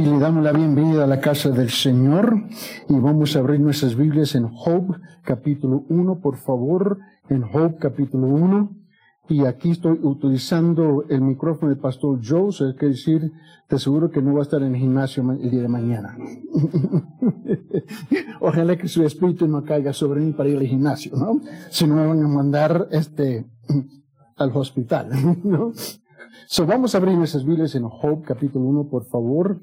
[0.00, 2.44] y le damos la bienvenida a la casa del Señor
[2.88, 8.28] y vamos a abrir nuestras Biblias en Job capítulo 1, por favor, en Job capítulo
[8.28, 8.70] 1.
[9.28, 13.30] Y aquí estoy utilizando el micrófono del pastor Joe, es decir,
[13.68, 16.16] te aseguro que no va a estar en el gimnasio el día de mañana.
[18.40, 21.42] Ojalá que su espíritu no caiga sobre mí para ir al gimnasio, ¿no?
[21.68, 23.44] Si no me van a mandar este,
[24.36, 25.10] al hospital,
[25.44, 25.72] ¿no?
[26.46, 29.60] So, vamos a abrir nuestras Biblias en Job capítulo 1, por favor.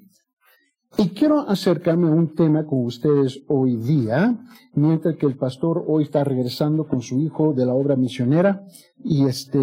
[0.99, 4.35] Y quiero acercarme a un tema con ustedes hoy día,
[4.73, 8.63] mientras que el pastor hoy está regresando con su hijo de la obra misionera
[9.03, 9.59] y este,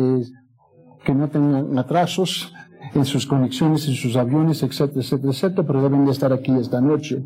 [1.04, 2.52] que no tengan atrasos
[2.94, 6.80] en sus conexiones, en sus aviones, etcétera, etcétera, etcétera, pero deben de estar aquí esta
[6.80, 7.24] noche.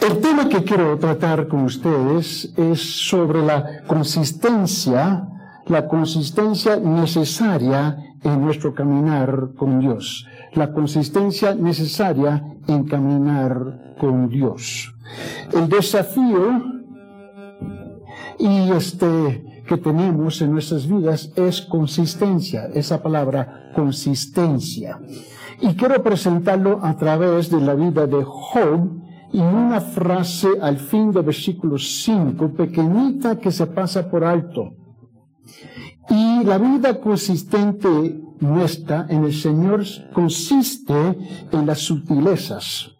[0.00, 5.28] El tema que quiero tratar con ustedes es sobre la consistencia,
[5.66, 14.94] la consistencia necesaria en nuestro caminar con Dios, la consistencia necesaria en caminar con Dios.
[15.52, 16.62] El desafío
[18.38, 25.00] y este que tenemos en nuestras vidas es consistencia, esa palabra consistencia.
[25.60, 31.10] Y quiero presentarlo a través de la vida de Job y una frase al fin
[31.10, 34.74] del versículo 5, pequeñita que se pasa por alto.
[36.10, 40.94] Y la vida consistente nuestra en el Señor consiste
[41.52, 42.90] en las sutilezas.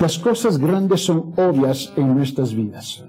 [0.00, 3.04] Las cosas grandes son obvias en nuestras vidas.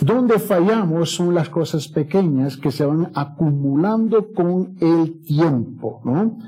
[0.00, 6.38] Donde fallamos son las cosas pequeñas que se van acumulando con el tiempo, ¿no?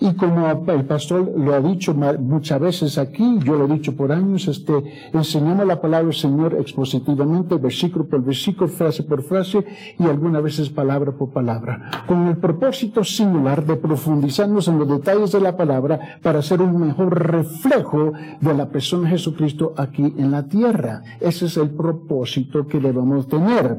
[0.00, 4.10] Y como el pastor lo ha dicho muchas veces aquí, yo lo he dicho por
[4.10, 4.72] años, este,
[5.12, 9.64] enseñamos la palabra del Señor expositivamente, versículo por versículo, frase por frase,
[9.98, 15.30] y algunas veces palabra por palabra, con el propósito singular de profundizarnos en los detalles
[15.30, 20.30] de la palabra para hacer un mejor reflejo de la persona de Jesucristo aquí en
[20.30, 21.02] la tierra.
[21.20, 23.78] Ese es el propósito que debemos tener.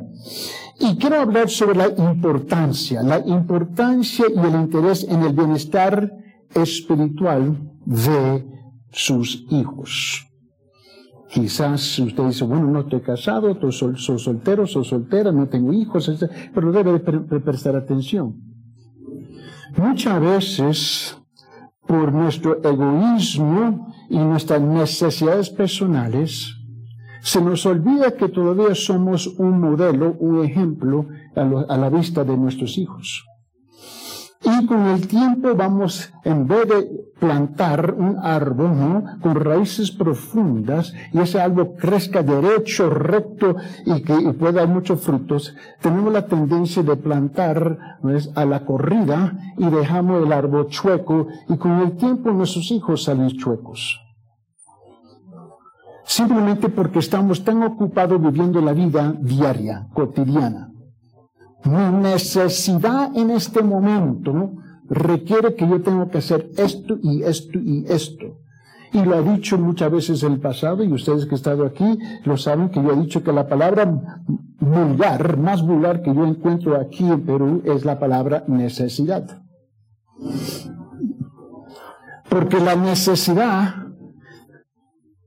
[0.79, 6.11] Y quiero hablar sobre la importancia, la importancia y el interés en el bienestar
[6.53, 8.45] espiritual de
[8.91, 10.27] sus hijos.
[11.29, 16.09] Quizás usted dice, bueno, no estoy casado, soy, soltero, soy soltera, no tengo hijos,
[16.53, 18.35] pero debe prestar atención.
[19.77, 21.17] Muchas veces,
[21.85, 26.55] por nuestro egoísmo y nuestras necesidades personales,
[27.25, 32.77] se nos olvida que todavía somos un modelo, un ejemplo a, la vista de nuestros
[32.77, 33.25] hijos.
[34.43, 36.87] Y con el tiempo vamos, en vez de
[37.19, 43.55] plantar un árbol con raíces profundas y ese árbol crezca derecho, recto
[43.87, 47.97] y que pueda dar muchos frutos, tenemos la tendencia de plantar
[48.35, 53.29] a la corrida y dejamos el árbol chueco y con el tiempo nuestros hijos salen
[53.29, 54.04] chuecos
[56.05, 60.71] simplemente porque estamos tan ocupados viviendo la vida diaria, cotidiana.
[61.65, 64.53] Mi necesidad en este momento
[64.87, 68.39] requiere que yo tenga que hacer esto y esto y esto.
[68.93, 71.97] Y lo ha dicho muchas veces en el pasado, y ustedes que han estado aquí
[72.23, 74.21] lo saben que yo he dicho que la palabra
[74.59, 79.41] vulgar, más vulgar que yo encuentro aquí en Perú, es la palabra necesidad.
[82.29, 83.84] Porque la necesidad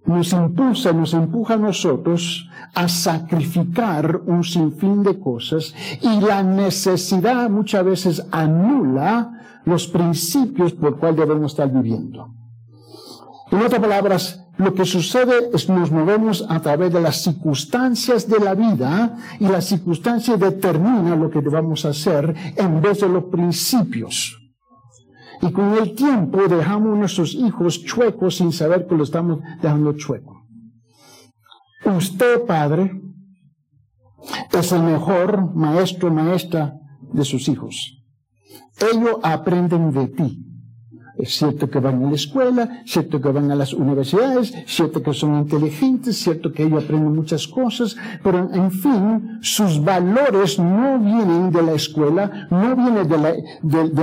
[0.08, 7.50] nos impulsa, nos empuja a nosotros a sacrificar un sinfín de cosas y la necesidad
[7.50, 12.34] muchas veces anula los principios por cuales debemos estar viviendo.
[13.50, 18.26] En otras palabras, lo que sucede es que nos movemos a través de las circunstancias
[18.28, 23.24] de la vida y las circunstancias determinan lo que debemos hacer en vez de los
[23.24, 24.37] principios.
[25.40, 29.92] Y con el tiempo dejamos a nuestros hijos chuecos sin saber que lo estamos dejando
[29.92, 30.42] chueco.
[31.84, 33.00] Usted, padre,
[34.52, 36.74] es el mejor maestro, maestra
[37.12, 38.02] de sus hijos.
[38.92, 40.47] Ellos aprenden de ti.
[41.18, 45.12] Es cierto que van a la escuela, cierto que van a las universidades, cierto que
[45.12, 51.50] son inteligentes, cierto que ellos aprenden muchas cosas, pero en fin, sus valores no vienen
[51.50, 53.18] de la escuela, no vienen de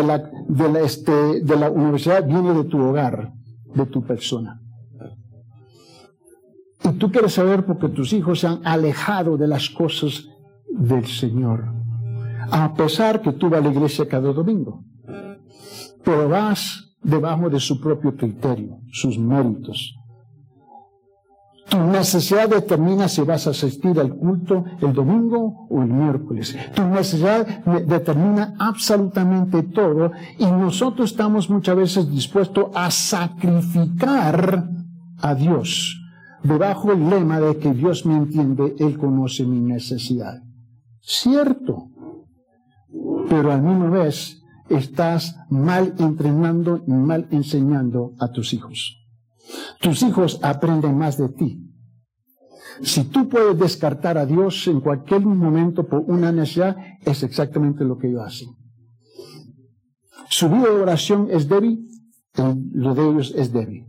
[0.04, 0.18] la,
[0.50, 3.32] de, este, universidad, viene de tu hogar,
[3.74, 4.60] de tu persona.
[6.84, 10.28] Y tú quieres saber porque tus hijos se han alejado de las cosas
[10.68, 11.64] del Señor,
[12.52, 14.84] a pesar que tú vas a la iglesia cada domingo.
[16.04, 19.96] Pero vas debajo de su propio criterio, sus méritos.
[21.70, 26.56] Tu necesidad determina si vas a asistir al culto el domingo o el miércoles.
[26.76, 34.70] Tu necesidad determina absolutamente todo y nosotros estamos muchas veces dispuestos a sacrificar
[35.22, 36.02] a Dios
[36.46, 40.44] debajo el lema de que Dios me entiende, Él conoce mi necesidad.
[41.02, 41.90] Cierto,
[43.30, 48.98] pero al mismo vez estás mal entrenando y mal enseñando a tus hijos.
[49.80, 51.62] Tus hijos aprenden más de ti.
[52.82, 57.98] Si tú puedes descartar a Dios en cualquier momento por una necesidad, es exactamente lo
[57.98, 58.50] que ellos hacen.
[60.30, 61.88] Su vida de oración es débil,
[62.74, 63.86] lo de ellos es débil.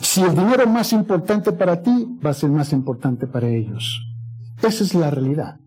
[0.00, 4.02] Si el dinero es más importante para ti, va a ser más importante para ellos.
[4.62, 5.60] Esa es la realidad.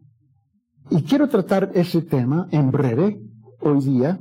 [0.92, 3.20] Y quiero tratar ese tema en breve,
[3.66, 4.20] hoy día,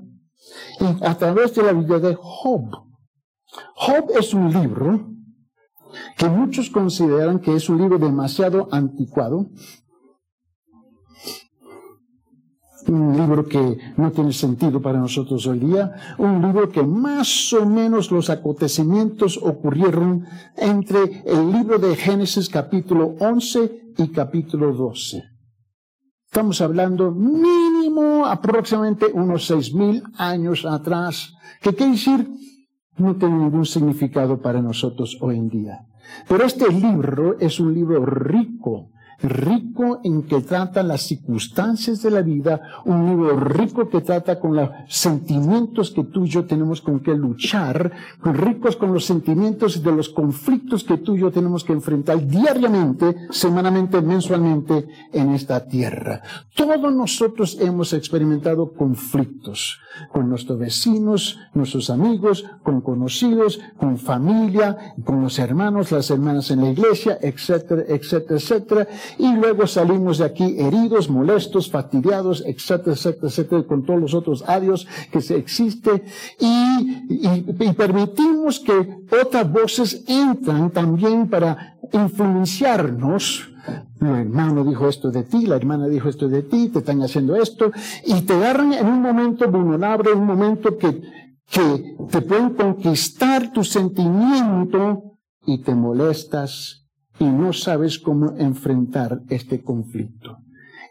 [1.02, 2.70] a través de la vida de Job.
[3.76, 5.10] Job es un libro
[6.16, 9.46] que muchos consideran que es un libro demasiado anticuado,
[12.86, 17.64] un libro que no tiene sentido para nosotros hoy día, un libro que más o
[17.64, 20.26] menos los acontecimientos ocurrieron
[20.56, 25.22] entre el libro de Génesis capítulo 11 y capítulo 12.
[26.26, 27.12] Estamos hablando
[28.26, 32.28] aproximadamente unos seis mil años atrás, que quiere decir
[32.96, 35.86] no tiene ningún significado para nosotros hoy en día.
[36.28, 38.90] Pero este libro es un libro rico
[39.24, 44.54] rico en que trata las circunstancias de la vida, un libro rico que trata con
[44.54, 47.92] los sentimientos que tú y yo tenemos con que luchar,
[48.22, 53.28] ricos con los sentimientos de los conflictos que tú y yo tenemos que enfrentar diariamente,
[53.30, 56.22] semanalmente, mensualmente en esta tierra.
[56.54, 59.80] Todos nosotros hemos experimentado conflictos
[60.12, 66.62] con nuestros vecinos, nuestros amigos, con conocidos, con familia, con los hermanos, las hermanas en
[66.62, 68.88] la iglesia, etcétera, etcétera, etcétera.
[69.18, 74.44] Y luego salimos de aquí heridos, molestos, fastidiados, etcétera, etcétera, etcétera, con todos los otros
[74.46, 76.04] adios que se existe.
[76.38, 83.54] Y, y permitimos que otras voces entran también para influenciarnos
[84.00, 87.36] el hermano dijo esto de ti, la hermana dijo esto de ti, te están haciendo
[87.36, 87.72] esto,
[88.04, 91.00] y te agarran en un momento vulnerable, un momento que,
[91.48, 96.86] que te pueden conquistar tu sentimiento y te molestas
[97.18, 100.38] y no sabes cómo enfrentar este conflicto.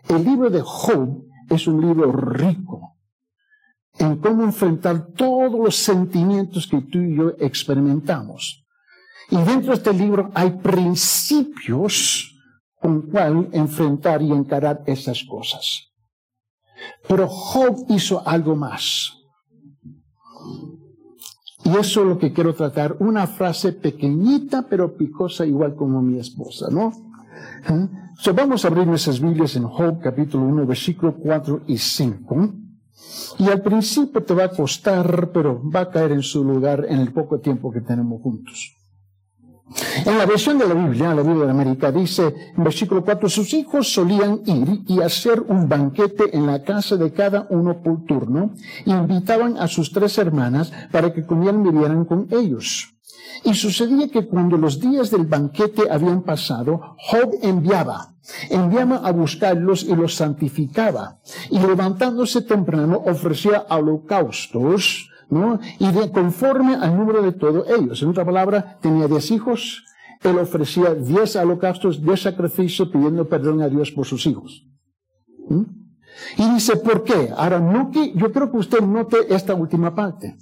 [0.10, 2.98] El libro de Job es un libro rico
[4.00, 8.62] en cómo enfrentar todos los sentimientos que tú y yo experimentamos.
[9.29, 12.29] Y dentro de este libro hay principios
[12.79, 15.93] con cual enfrentar y encarar esas cosas.
[17.07, 19.13] Pero Job hizo algo más.
[21.65, 26.19] Y eso es lo que quiero tratar, una frase pequeñita pero picosa igual como mi
[26.19, 26.91] esposa, ¿no?
[27.69, 28.33] ¿Eh?
[28.35, 32.53] vamos a abrir nuestras Biblias en Job capítulo 1, versículo 4 y 5.
[33.39, 36.99] Y al principio te va a costar, pero va a caer en su lugar en
[36.99, 38.75] el poco tiempo que tenemos juntos.
[40.06, 43.54] En la versión de la Biblia, la Biblia de América, dice en versículo 4, sus
[43.54, 48.51] hijos solían ir y hacer un banquete en la casa de cada uno por turno
[48.86, 52.94] y invitaban a sus tres hermanas para que comieran y vivieran con ellos.
[53.44, 58.13] Y sucedía que cuando los días del banquete habían pasado, Job enviaba,
[58.50, 61.19] enviaba a buscarlos y los santificaba.
[61.50, 65.09] Y levantándose temprano ofrecía holocaustos,
[65.80, 68.01] y de conforme al número de todos ellos.
[68.01, 69.83] En otra palabra, tenía diez hijos,
[70.21, 74.66] él ofrecía diez holocaustos, diez sacrificios pidiendo perdón a Dios por sus hijos.
[75.49, 75.63] ¿Mm?
[76.37, 77.30] Y dice, ¿por qué?
[77.35, 80.37] Ahora, no que, yo creo que usted note esta última parte.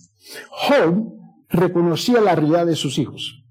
[0.49, 1.13] Job
[1.49, 3.43] reconocía la realidad de sus hijos.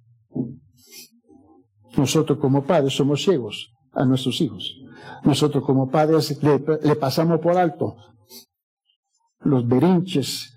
[1.96, 4.76] Nosotros como padres somos ciegos a nuestros hijos.
[5.24, 7.96] Nosotros como padres le pasamos por alto
[9.40, 10.56] los berinches,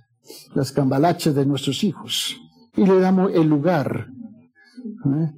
[0.56, 2.38] las cambalaches de nuestros hijos
[2.76, 4.08] y le damos el lugar.
[5.06, 5.32] ¿eh?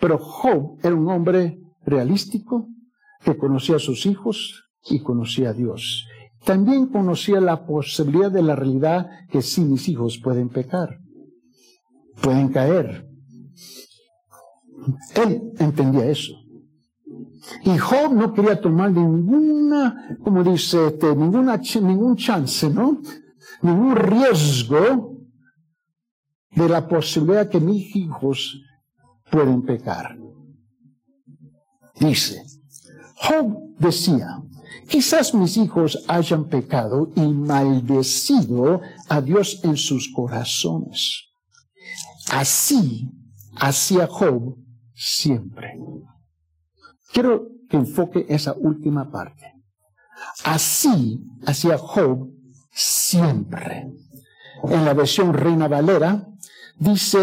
[0.00, 2.68] Pero Job era un hombre realístico
[3.24, 6.06] que conocía a sus hijos y conocía a Dios.
[6.44, 10.98] También conocía la posibilidad de la realidad que sí mis hijos pueden pecar,
[12.22, 13.06] pueden caer.
[15.16, 16.34] Él entendía eso.
[17.64, 23.00] Y Job no quería tomar ninguna, como dice, este, ninguna, ningún chance, ¿no?
[23.62, 25.18] Ningún riesgo
[26.50, 28.60] de la posibilidad que mis hijos
[29.30, 30.16] pueden pecar.
[32.00, 32.44] Dice,
[33.16, 34.42] Job decía,
[34.88, 41.24] quizás mis hijos hayan pecado y maldecido a Dios en sus corazones.
[42.30, 43.10] Así
[43.56, 44.56] hacía Job
[44.94, 45.78] siempre.
[47.12, 49.54] Quiero que enfoque esa última parte.
[50.44, 52.30] Así hacía Job
[53.08, 53.90] siempre.
[54.64, 56.26] En la versión Reina Valera,
[56.78, 57.18] dice,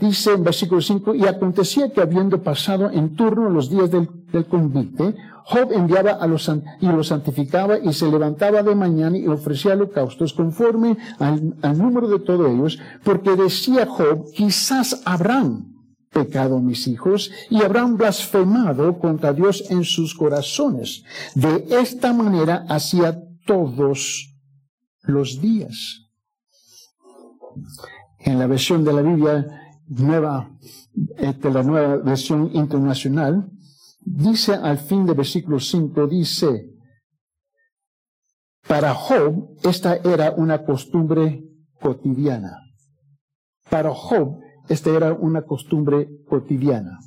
[0.00, 4.08] dice en versículo 5, y acontecía que habiendo pasado en turno los días del,
[4.48, 5.14] convite,
[5.44, 6.50] Job enviaba a los,
[6.80, 12.18] y los santificaba y se levantaba de mañana y ofrecía holocaustos conforme al número de
[12.18, 15.76] todos ellos, porque decía Job, quizás habrán
[16.12, 21.04] pecado mis hijos y habrán blasfemado contra Dios en sus corazones.
[21.34, 24.35] De esta manera hacía todos
[25.06, 26.02] los días.
[28.18, 29.46] En la versión de la Biblia
[29.88, 30.50] nueva,
[30.92, 33.50] de este, la nueva versión internacional,
[34.00, 36.72] dice al fin del versículo 5, dice,
[38.66, 41.44] para Job esta era una costumbre
[41.80, 42.58] cotidiana.
[43.70, 46.98] Para Job esta era una costumbre cotidiana.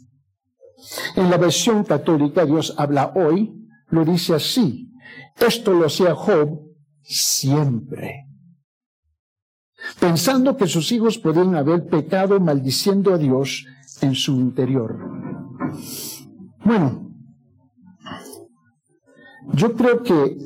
[1.17, 3.53] En la versión católica, Dios habla hoy,
[3.89, 4.89] lo dice así.
[5.37, 6.68] Esto lo hacía Job
[7.09, 8.25] siempre.
[9.99, 13.65] Pensando que sus hijos podían haber pecado maldiciendo a Dios
[14.01, 14.97] en su interior.
[16.63, 17.11] Bueno,
[19.53, 20.37] yo creo que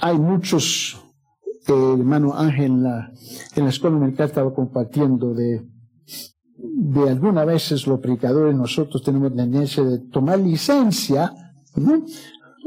[0.00, 1.00] hay muchos,
[1.66, 3.12] el hermano Ángel en la,
[3.68, 5.66] escuela militar estaba compartiendo de
[6.62, 11.32] de algunas veces los predicadores nosotros tenemos tendencia de tomar licencia,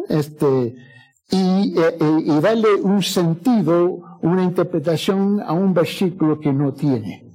[0.09, 0.75] este,
[1.33, 7.25] y, eh, eh, y, darle un sentido, una interpretación a un versículo que no tiene.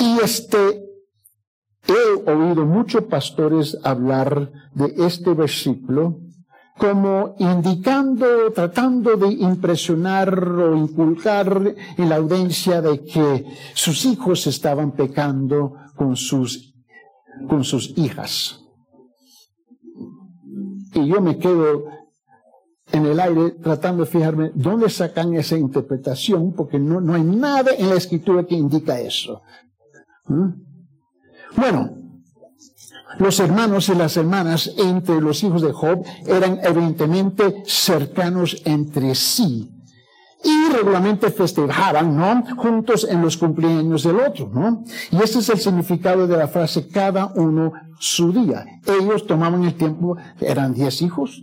[0.00, 0.84] Y este,
[1.88, 6.20] he oído muchos pastores hablar de este versículo
[6.78, 14.92] como indicando, tratando de impresionar o inculcar en la audiencia de que sus hijos estaban
[14.92, 16.74] pecando con sus,
[17.48, 18.60] con sus hijas.
[20.94, 21.96] Y yo me quedo
[22.92, 27.72] en el aire tratando de fijarme dónde sacan esa interpretación, porque no, no hay nada
[27.76, 29.42] en la escritura que indica eso.
[30.26, 30.48] ¿Mm?
[31.56, 31.90] Bueno,
[33.18, 39.72] los hermanos y las hermanas entre los hijos de Job eran evidentemente cercanos entre sí
[40.44, 42.44] y regularmente festejaban, ¿no?
[42.56, 44.84] Juntos en los cumpleaños del otro, ¿no?
[45.10, 48.64] Y ese es el significado de la frase cada uno su día.
[48.86, 51.42] Ellos tomaban el tiempo, eran diez hijos,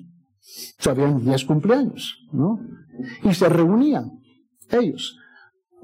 [0.86, 2.60] habían diez cumpleaños, ¿no?
[3.24, 4.20] Y se reunían,
[4.70, 5.18] ellos,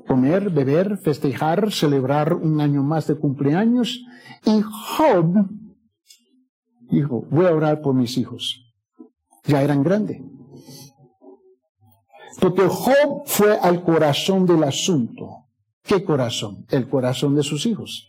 [0.07, 4.03] comer, beber, festejar, celebrar un año más de cumpleaños.
[4.45, 5.49] Y Job
[6.89, 8.65] dijo, voy a orar por mis hijos.
[9.45, 10.21] Ya eran grandes.
[12.39, 15.45] Porque Job fue al corazón del asunto.
[15.83, 16.65] ¿Qué corazón?
[16.69, 18.07] El corazón de sus hijos.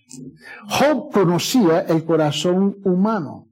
[0.68, 3.49] Job conocía el corazón humano.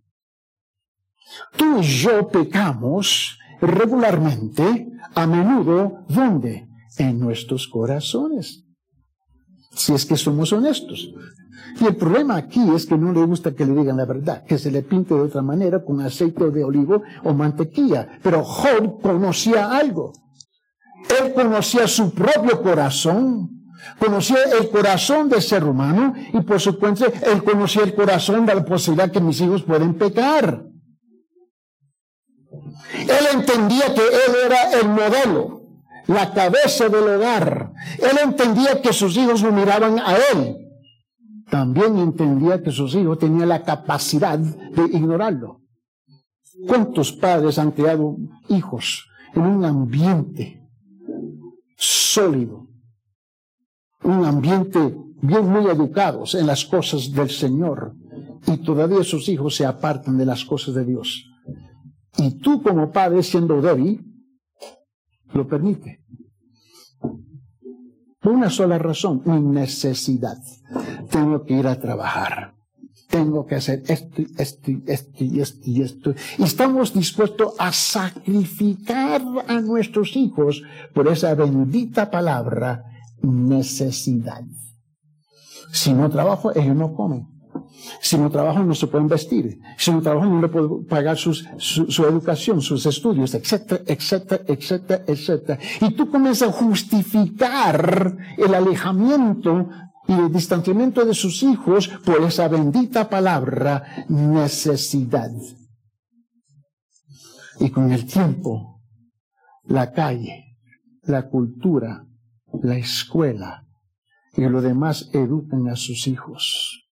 [1.56, 6.68] Tú y yo pecamos regularmente, a menudo, ¿dónde?
[6.97, 8.64] En nuestros corazones.
[9.73, 11.12] Si es que somos honestos.
[11.80, 14.58] Y el problema aquí es que no le gusta que le digan la verdad, que
[14.58, 18.18] se le pinte de otra manera con aceite de olivo o mantequilla.
[18.23, 20.12] Pero Job conocía algo.
[21.23, 23.50] Él conocía su propio corazón,
[23.99, 28.64] conocía el corazón del ser humano y por supuesto él conocía el corazón de la
[28.64, 30.67] posibilidad que mis hijos pueden pecar.
[32.94, 35.62] Él entendía que él era el modelo,
[36.06, 37.73] la cabeza del hogar.
[37.99, 40.68] Él entendía que sus hijos lo miraban a él
[41.50, 45.62] también entendía que sus hijos tenían la capacidad de ignorarlo.
[46.66, 48.16] ¿Cuántos padres han creado
[48.49, 50.68] hijos en un ambiente
[51.76, 52.66] sólido?
[54.02, 54.78] Un ambiente
[55.23, 57.94] bien muy educados en las cosas del Señor.
[58.47, 61.25] Y todavía sus hijos se apartan de las cosas de Dios.
[62.18, 64.04] Y tú como padre siendo débil,
[65.32, 66.04] lo permite.
[68.20, 69.22] Por una sola razón,
[69.52, 70.38] necesidad
[71.10, 72.54] tengo que ir a trabajar.
[73.08, 76.14] Tengo que hacer esto, esto, esto esto y esto.
[76.37, 82.84] Y estamos dispuestos a sacrificar a nuestros hijos por esa bendita palabra,
[83.22, 84.42] necesidad.
[85.72, 87.38] Si no trabajo, ellos no comen.
[88.00, 89.61] Si no trabajan, no se pueden vestir.
[89.76, 95.04] Si no trabajan, no le puedo pagar su, su, educación, sus estudios, etcétera, etcétera, etcétera,
[95.06, 95.58] etcétera.
[95.80, 99.68] Y tú comienzas a justificar el alejamiento
[100.06, 105.30] y el distanciamiento de sus hijos por esa bendita palabra necesidad.
[107.61, 108.80] Y con el tiempo,
[109.64, 110.56] la calle,
[111.02, 112.06] la cultura,
[112.62, 113.66] la escuela
[114.35, 116.88] y lo demás educan a sus hijos.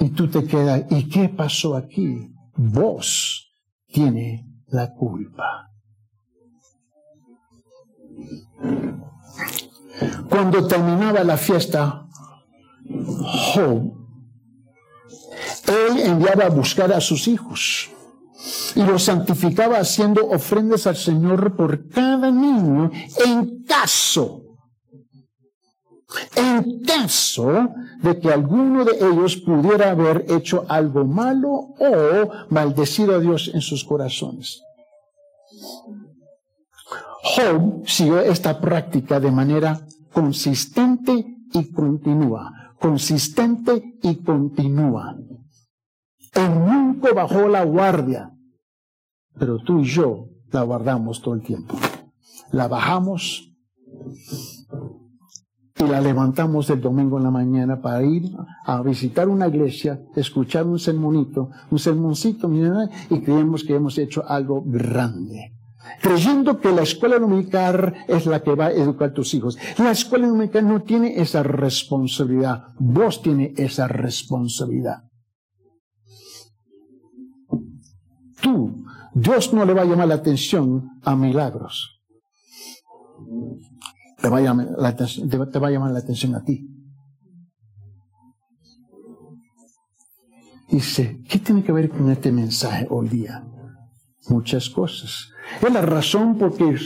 [0.00, 2.32] Y tú te quedas, ¿y qué pasó aquí?
[2.56, 3.52] Vos
[3.86, 5.70] tiene la culpa.
[10.28, 12.06] Cuando terminaba la fiesta,
[13.54, 13.92] Job,
[15.66, 17.90] él enviaba a buscar a sus hijos
[18.74, 22.90] y los santificaba haciendo ofrendas al Señor por cada niño
[23.24, 24.47] en caso,
[26.36, 27.68] en caso
[28.02, 33.60] de que alguno de ellos pudiera haber hecho algo malo o maldecido a Dios en
[33.60, 34.62] sus corazones.
[37.22, 39.80] Job siguió esta práctica de manera
[40.12, 45.16] consistente y continua, consistente y continua.
[46.34, 48.30] Él nunca bajó la guardia,
[49.38, 51.76] pero tú y yo la guardamos todo el tiempo.
[52.52, 53.52] La bajamos
[55.78, 58.30] y la levantamos el domingo en la mañana para ir
[58.64, 62.50] a visitar una iglesia, escuchar un sermonito, un sermoncito,
[63.10, 65.54] y creemos que hemos hecho algo grande.
[66.02, 69.56] Creyendo que la escuela dominical es la que va a educar a tus hijos.
[69.78, 72.64] La escuela dominical no tiene esa responsabilidad.
[72.78, 75.04] Vos tienes esa responsabilidad.
[78.42, 82.02] Tú, Dios no le va a llamar la atención a milagros.
[84.20, 86.66] Te va a llamar la te va a llamar la atención a ti.
[90.70, 93.44] Dice, ¿qué tiene que ver con este mensaje hoy día?
[94.28, 95.30] Muchas cosas.
[95.62, 96.76] Es la razón por que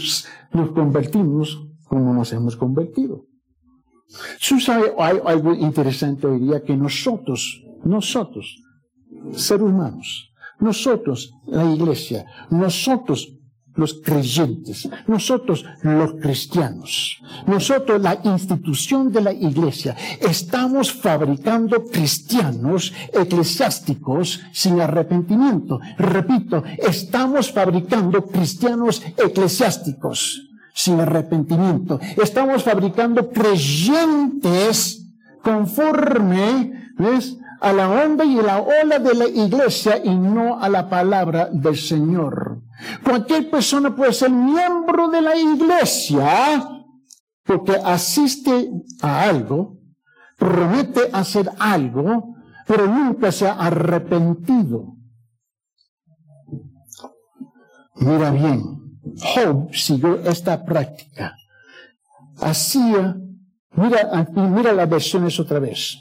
[0.53, 3.27] nos convertimos como nos hemos convertido.
[4.39, 8.63] Sabes, hay algo interesante hoy día que nosotros, nosotros,
[9.33, 13.37] seres humanos, nosotros, la iglesia, nosotros,
[13.75, 24.41] los creyentes, nosotros los cristianos, nosotros la institución de la iglesia, estamos fabricando cristianos eclesiásticos
[24.53, 25.81] sin arrepentimiento.
[25.99, 32.01] Repito, estamos fabricando cristianos eclesiásticos sin arrepentimiento.
[32.23, 35.03] Estamos fabricando creyentes
[35.43, 36.93] conforme,
[37.61, 41.77] a la onda y la ola de la iglesia y no a la palabra del
[41.77, 42.59] Señor.
[43.03, 46.69] Cualquier persona puede ser miembro de la iglesia
[47.45, 48.71] porque asiste
[49.03, 49.79] a algo,
[50.39, 54.95] promete hacer algo, pero nunca se ha arrepentido.
[57.97, 58.63] Mira bien,
[59.17, 61.37] Job siguió esta práctica.
[62.39, 63.17] Hacía,
[63.73, 65.99] mira, mira las versiones otra vez.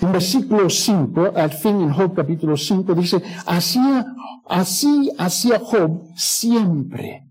[0.00, 4.06] En versículo 5, al fin en Job capítulo 5, dice, hacía,
[4.48, 7.24] así hacía Job siempre.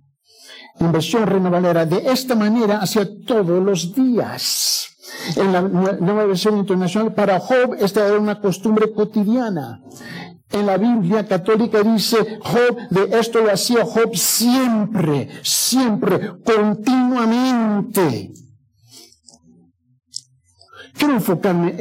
[0.80, 4.90] En versión Reina de esta manera hacía todos los días.
[5.36, 9.82] En la nueva versión internacional, para Job esta era una costumbre cotidiana.
[10.52, 18.32] En la Biblia católica dice Job, de esto lo hacía Job siempre, siempre, continuamente.
[20.98, 21.76] Quiero enfocarme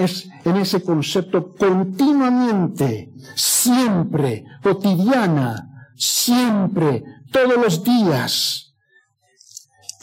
[0.45, 7.03] en ese concepto continuamente, siempre, cotidiana, siempre,
[7.33, 8.75] todos los días.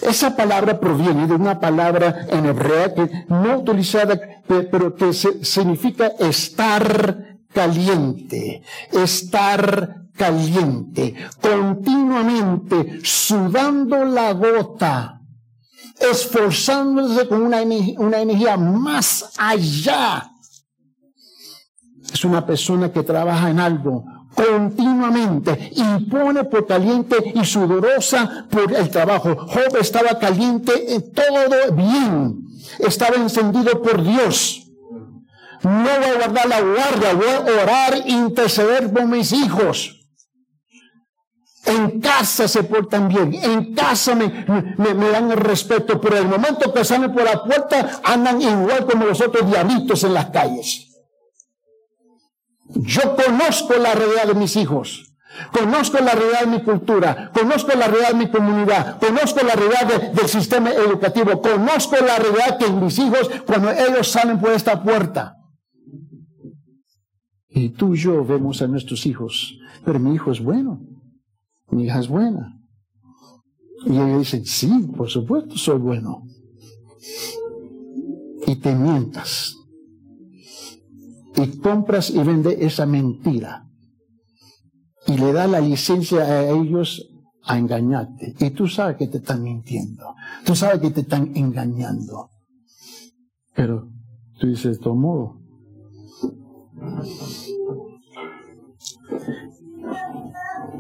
[0.01, 7.37] Esa palabra proviene de una palabra en hebrea que no utilizada, pero que significa estar
[7.53, 15.22] caliente, estar caliente, continuamente sudando la gota
[15.99, 17.61] esforzándose con una,
[17.97, 20.29] una energía más allá.
[22.11, 28.89] Es una persona que trabaja en algo continuamente, impone por caliente y sudorosa por el
[28.89, 29.35] trabajo.
[29.35, 32.47] Job estaba caliente en todo bien,
[32.79, 34.59] estaba encendido por Dios.
[35.63, 40.02] No voy a guardar la guardia, voy a orar, interceder por mis hijos.
[41.65, 46.83] En casa se portan bien, en casa me, dan el respeto, pero el momento que
[46.83, 50.89] salen por la puerta andan igual como los otros diablitos en las calles.
[52.67, 55.09] Yo conozco la realidad de mis hijos.
[55.51, 60.11] Conozco la realidad de mi cultura, conozco la realidad de mi comunidad, conozco la realidad
[60.11, 65.37] del sistema educativo, conozco la realidad que mis hijos, cuando ellos salen por esta puerta,
[67.49, 70.81] y tú y yo vemos a nuestros hijos, pero mi hijo es bueno,
[71.73, 72.59] mi hija es buena.
[73.85, 76.23] Y ellos dicen, sí, por supuesto, soy bueno.
[78.47, 79.57] Y te mientas.
[81.35, 83.67] Y compras y vendes esa mentira.
[85.07, 87.09] Y le da la licencia a ellos
[87.43, 88.35] a engañarte.
[88.39, 90.15] Y tú sabes que te están mintiendo.
[90.45, 92.29] Tú sabes que te están engañando.
[93.53, 93.89] Pero
[94.39, 95.41] tú dices, de todo modo,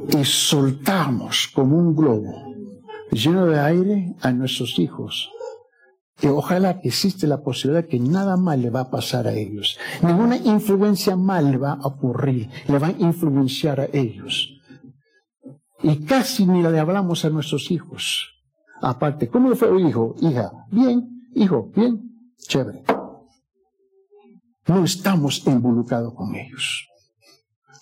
[0.09, 2.53] y soltamos como un globo
[3.11, 5.29] lleno de aire a nuestros hijos.
[6.21, 9.77] Y ojalá que existe la posibilidad que nada mal le va a pasar a ellos.
[10.01, 14.61] Ninguna influencia mal va a ocurrir, le va a influenciar a ellos.
[15.81, 18.29] Y casi ni le hablamos a nuestros hijos.
[18.81, 20.15] Aparte, ¿cómo fue, hijo?
[20.21, 22.01] Hija, bien, hijo, bien,
[22.37, 22.83] chévere.
[24.67, 26.87] No estamos involucrados con ellos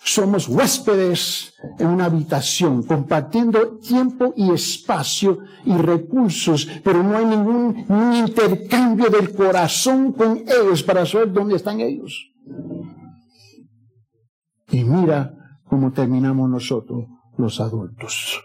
[0.04, 7.86] somos huéspedes en una habitación, compartiendo tiempo y espacio y recursos, pero no hay ningún,
[8.14, 12.30] intercambio del corazón con ellos para saber dónde están ellos.
[14.70, 15.34] Y mira
[15.64, 18.42] cómo terminamos nosotros, los adultos.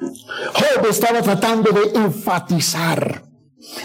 [0.00, 3.29] Job estaba tratando de enfatizar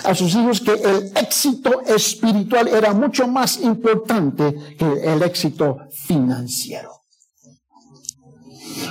[0.03, 6.91] a sus hijos que el éxito espiritual era mucho más importante que el éxito financiero.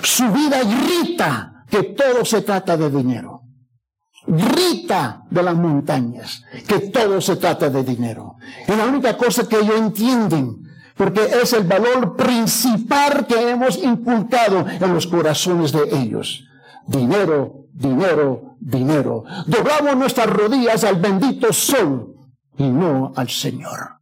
[0.03, 3.43] Su vida grita que todo se trata de dinero.
[4.27, 8.37] Grita de las montañas que todo se trata de dinero.
[8.67, 10.63] Es la única cosa que ellos entienden,
[10.97, 16.45] porque es el valor principal que hemos inculcado en los corazones de ellos.
[16.87, 19.25] Dinero, dinero, dinero.
[19.47, 22.15] Doblamos nuestras rodillas al bendito sol
[22.57, 24.01] y no al Señor.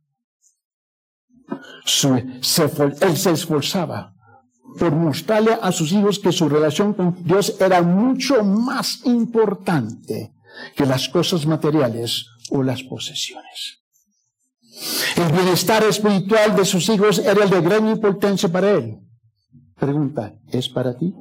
[1.48, 4.14] él se esforzaba
[4.78, 10.32] por mostrarle a sus hijos que su relación con Dios era mucho más importante
[10.76, 13.82] que las cosas materiales o las posesiones.
[15.16, 18.98] El bienestar espiritual de sus hijos era de gran importancia para él.
[19.78, 21.14] Pregunta, ¿es para ti?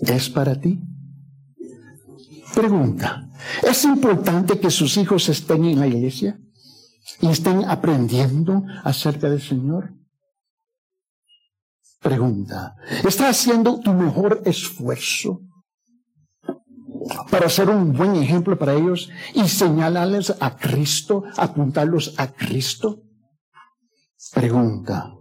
[0.00, 0.80] ¿Es para ti?
[2.54, 3.28] Pregunta,
[3.62, 6.38] ¿es importante que sus hijos estén en la iglesia
[7.20, 9.94] y estén aprendiendo acerca del Señor?
[12.00, 15.42] Pregunta, ¿estás haciendo tu mejor esfuerzo
[17.30, 23.02] para ser un buen ejemplo para ellos y señalarles a Cristo, apuntarlos a Cristo?
[24.32, 25.14] Pregunta,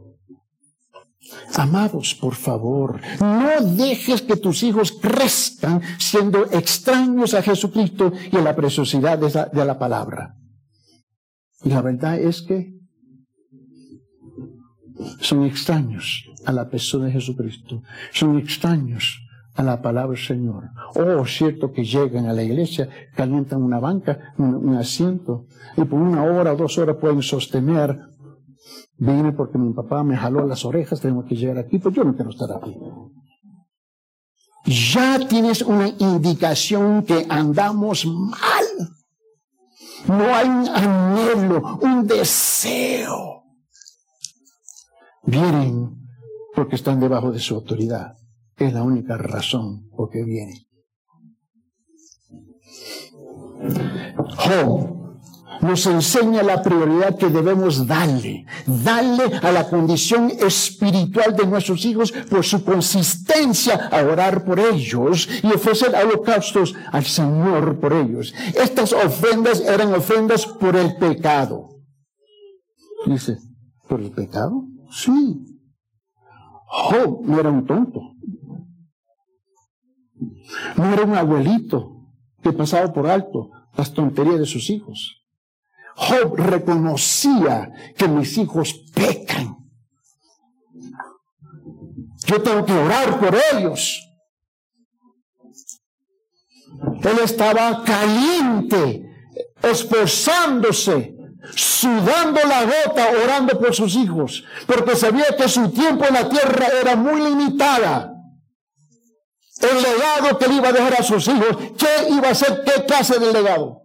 [1.55, 8.41] Amados, por favor, no dejes que tus hijos crezcan siendo extraños a Jesucristo y a
[8.41, 10.35] la preciosidad de la, palabra.
[11.63, 12.75] Y la verdad es que
[15.21, 19.21] son extraños a la persona de Jesucristo, son extraños
[19.55, 20.69] a la palabra del Señor.
[20.95, 25.99] Oh, cierto que llegan a la iglesia, calientan una banca, un, un asiento, y por
[25.99, 27.99] una hora o dos horas pueden sostener
[28.99, 32.13] Vine porque mi papá me jaló las orejas, tengo que llegar aquí, pues yo no
[32.13, 32.77] quiero estar aquí.
[34.65, 38.65] Ya tienes una indicación que andamos mal.
[40.05, 43.43] No hay un anhelo, un deseo.
[45.23, 45.95] Vienen
[46.53, 48.17] porque están debajo de su autoridad.
[48.57, 50.57] Es la única razón por que vienen.
[54.38, 54.98] Job
[55.62, 62.12] nos enseña la prioridad que debemos darle, darle a la condición espiritual de nuestros hijos
[62.12, 68.34] por su consistencia a orar por ellos y ofrecer holocaustos al Señor por ellos.
[68.56, 71.69] Estas ofrendas eran ofrendas por el pecado.
[73.06, 73.38] Dice,
[73.88, 74.63] ¿por el pecado?
[74.91, 75.39] Sí.
[76.67, 78.02] Job no era un tonto.
[80.76, 82.00] No era un abuelito
[82.41, 85.19] que pasaba por alto las tonterías de sus hijos.
[85.99, 89.57] Job reconocía que mis hijos pecan.
[92.25, 94.01] Yo tengo que orar por ellos.
[97.03, 99.03] Él estaba caliente,
[99.62, 101.15] esforzándose,
[101.53, 106.67] sudando la gota, orando por sus hijos, porque sabía que su tiempo en la tierra
[106.81, 108.13] era muy limitada.
[109.62, 112.63] El legado que le iba a dejar a sus hijos, ¿qué iba a ser?
[112.63, 113.78] ¿Qué clase de legado?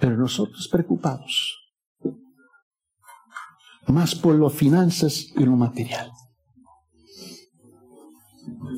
[0.00, 1.58] Pero nosotros preocupados
[3.88, 6.10] más por las finanzas y lo material.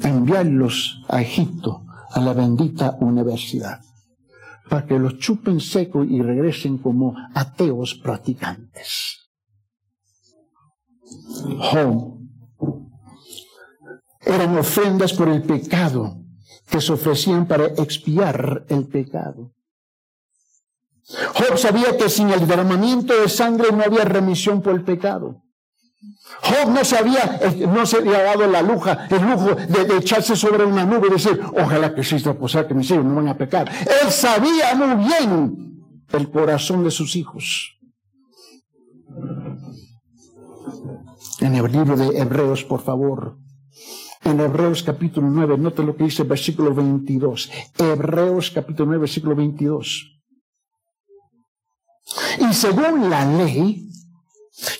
[0.03, 3.81] Enviarlos a Egipto, a la bendita universidad,
[4.69, 9.31] para que los chupen seco y regresen como ateos practicantes.
[11.73, 12.19] Home.
[14.21, 16.23] Eran ofrendas por el pecado
[16.69, 19.53] que se ofrecían para expiar el pecado.
[21.35, 25.43] Job sabía que sin el derramamiento de sangre no había remisión por el pecado.
[26.43, 30.37] Job no se había, eh, no se había dado la luja, el lujo de, echarse
[30.37, 33.37] sobre una nube y decir, ojalá que exista posar que mis hijos no van a
[33.37, 33.69] pecar.
[33.69, 37.77] Él sabía muy bien el corazón de sus hijos.
[41.41, 43.37] En el libro de Hebreos, por favor.
[44.23, 47.51] En Hebreos capítulo 9, note lo que dice versículo 22.
[47.79, 50.20] Hebreos capítulo 9, versículo 22.
[52.39, 53.89] Y según la ley,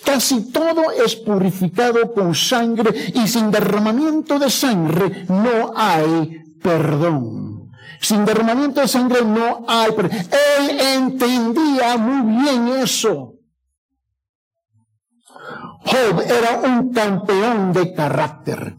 [0.03, 7.71] casi todo es purificado con sangre y sin derramamiento de sangre no hay perdón.
[8.01, 10.17] Sin derramamiento de sangre no hay perdón.
[10.59, 13.35] Él entendía muy bien eso.
[15.83, 18.75] Job era un campeón de carácter.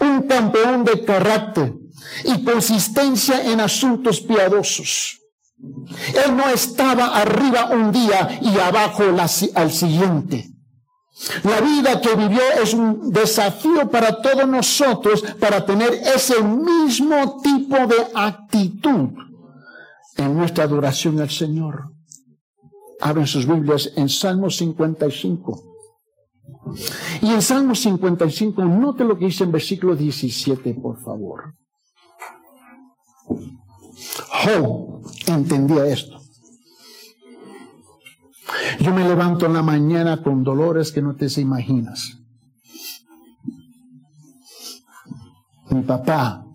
[0.00, 1.74] Un campeón de carácter
[2.24, 5.20] y consistencia en asuntos piadosos.
[5.58, 9.04] Él no estaba arriba un día y abajo
[9.54, 10.50] al siguiente.
[11.44, 17.76] La vida que vivió es un desafío para todos nosotros para tener ese mismo tipo
[17.86, 19.10] de actitud
[20.16, 21.92] en nuestra adoración al Señor.
[23.00, 25.74] Abren sus Biblias en Salmo 55.
[27.22, 31.54] Y en Salmo 55, note lo que dice en versículo 17, por favor.
[34.44, 36.20] Job entendía esto.
[38.80, 42.18] Yo me levanto en la mañana con dolores que no te imaginas.
[45.70, 46.46] Mi papá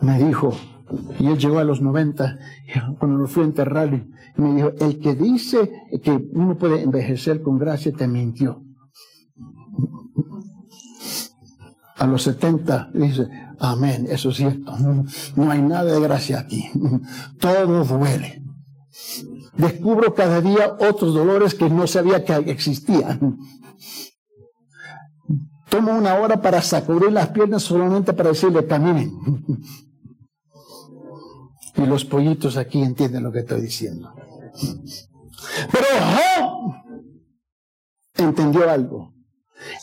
[0.00, 0.52] me dijo,
[1.18, 2.38] y él llegó a los 90,
[2.98, 3.90] cuando lo fui a enterrar,
[4.36, 5.70] me dijo, el que dice
[6.02, 8.62] que uno puede envejecer con gracia te mintió.
[11.96, 13.28] A los 70 dice,
[13.60, 14.74] Amén, eso es cierto.
[15.36, 16.70] No hay nada de gracia aquí.
[17.38, 18.42] Todo duele.
[19.54, 23.38] Descubro cada día otros dolores que no sabía que existían.
[25.68, 29.12] Tomo una hora para sacudir las piernas solamente para decirle caminen.
[31.76, 34.10] Y los pollitos aquí entienden lo que estoy diciendo.
[35.70, 36.74] Pero Job
[38.16, 39.12] entendió algo.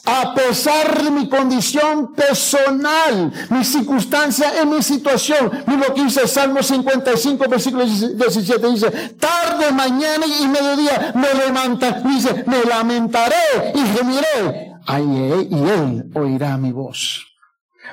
[0.05, 5.51] A pesar de mi condición personal, mi circunstancia en mi situación.
[5.67, 8.67] Mira lo que dice Salmo 55, versículo 17.
[8.69, 12.01] Dice, tarde, mañana y mediodía me levanta.
[12.01, 13.35] Dice, me lamentaré
[13.75, 14.73] y gemiré.
[14.85, 17.25] Ay, y él oirá mi voz.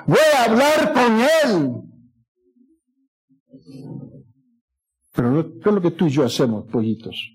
[0.07, 1.85] Voy a hablar con él.
[5.13, 7.34] Pero ¿qué es lo que tú y yo hacemos, pollitos?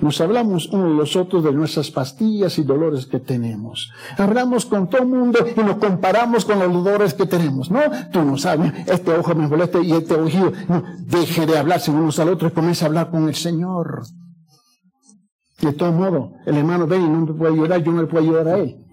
[0.00, 3.92] Nos hablamos unos de los otros de nuestras pastillas y dolores que tenemos.
[4.18, 7.70] Hablamos con todo el mundo y nos comparamos con los dolores que tenemos.
[7.70, 7.80] No,
[8.12, 10.52] tú no sabes, este ojo me molesta y este ojido.
[10.68, 14.02] No, deje de hablarse unos al otro y comienza a hablar con el Señor.
[15.60, 18.24] De todo modo, el hermano ve y no me puede ayudar, yo no le puedo
[18.24, 18.84] ayudar a él.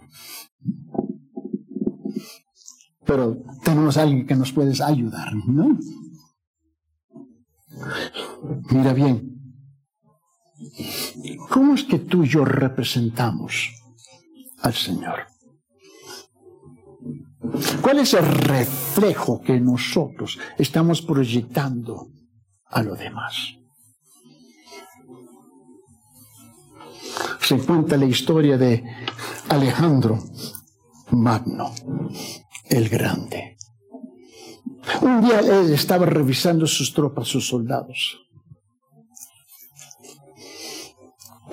[3.04, 5.78] Pero tenemos a alguien que nos puede ayudar, ¿no?
[8.70, 9.31] Mira bien,
[11.50, 13.70] ¿Cómo es que tú y yo representamos
[14.62, 15.28] al Señor?
[17.82, 22.10] ¿Cuál es el reflejo que nosotros estamos proyectando
[22.66, 23.58] a lo demás?
[27.42, 28.84] Se cuenta la historia de
[29.50, 30.20] Alejandro
[31.12, 31.74] Magno,
[32.70, 33.58] el Grande.
[35.02, 38.20] Un día él estaba revisando sus tropas, sus soldados.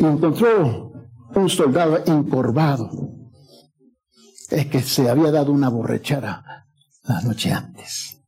[0.06, 0.92] Encontró
[1.34, 2.90] un soldado encorvado,
[4.50, 6.66] es que se había dado una borrachera
[7.04, 8.22] la noche antes.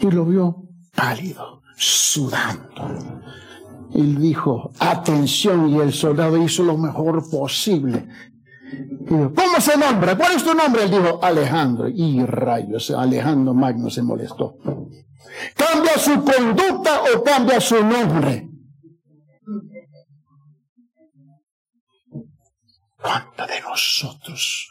[0.00, 2.98] Y lo vio pálido, sudando.
[3.94, 8.08] Y dijo, atención, y el soldado hizo lo mejor posible.
[9.00, 10.16] dijo, ¿cómo se nombra?
[10.16, 10.84] ¿Cuál es tu nombre?
[10.84, 11.88] Él dijo, Alejandro.
[11.88, 14.56] Y rayos, Alejandro Magno se molestó.
[15.56, 18.51] ¿Cambia su conducta o cambia su nombre?
[23.02, 24.68] ¿Cuántos de nosotros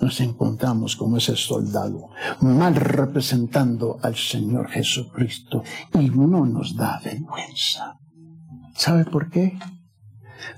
[0.00, 5.62] nos encontramos como ese soldado, mal representando al Señor Jesucristo
[5.94, 7.98] y no nos da vergüenza?
[8.74, 9.58] ¿Sabe por qué?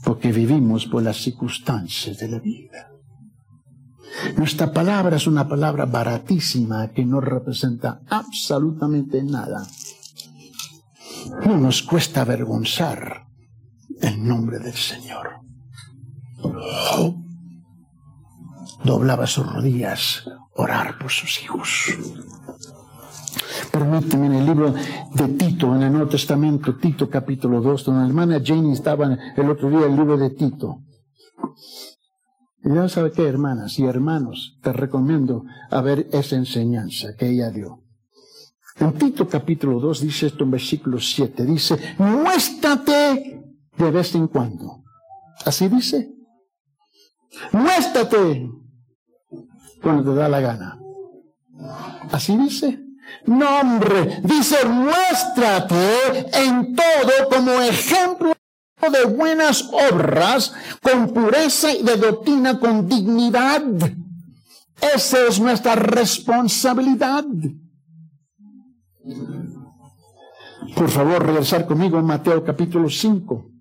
[0.02, 2.90] Porque vivimos por las circunstancias de la vida.
[4.36, 9.66] Nuestra palabra es una palabra baratísima que no representa absolutamente nada.
[11.44, 13.26] No nos cuesta avergonzar
[14.00, 15.43] el nombre del Señor.
[18.84, 21.96] Doblaba sus rodillas orar por sus hijos.
[23.72, 28.08] Permíteme en el libro de Tito, en el Nuevo Testamento, Tito capítulo 2, donde la
[28.08, 30.80] hermana Jane estaba el otro día, el libro de Tito.
[32.62, 37.50] Y ya sabe qué, hermanas y hermanos, te recomiendo a ver esa enseñanza que ella
[37.50, 37.82] dio.
[38.76, 43.42] En Tito capítulo 2 dice esto en versículo 7, dice, muéstrate
[43.76, 44.82] de vez en cuando.
[45.44, 46.13] Así dice.
[47.52, 48.50] Muéstrate
[49.82, 50.78] cuando te da la gana.
[52.10, 52.80] Así dice.
[53.26, 58.32] No, hombre, dice, muéstrate en todo como ejemplo
[58.90, 63.62] de buenas obras, con pureza y de doctrina, con dignidad.
[64.94, 67.24] Esa es nuestra responsabilidad.
[70.74, 73.53] Por favor, regresar conmigo en Mateo capítulo 5.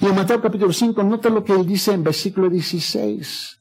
[0.00, 3.58] Y en Mateo capítulo 5, nota lo que él dice en versículo 16.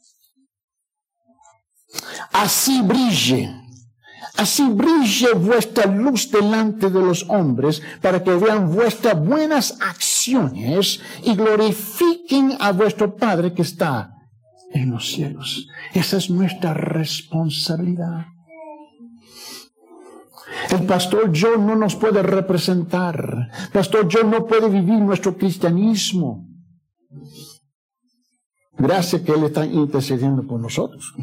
[2.31, 3.65] Así brille
[4.37, 11.35] Así brille vuestra luz delante de los hombres para que vean vuestras buenas acciones y
[11.35, 14.13] glorifiquen a vuestro Padre que está
[14.73, 15.67] en los cielos.
[15.93, 18.25] Esa es nuestra responsabilidad.
[20.75, 23.49] El pastor John no nos puede representar.
[23.71, 26.45] Pastor John no puede vivir nuestro cristianismo.
[28.77, 31.13] Gracias que Él está intercediendo por nosotros.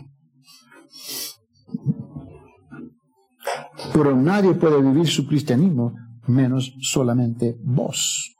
[3.92, 5.94] Pero nadie puede vivir su cristianismo
[6.26, 8.34] menos solamente vos.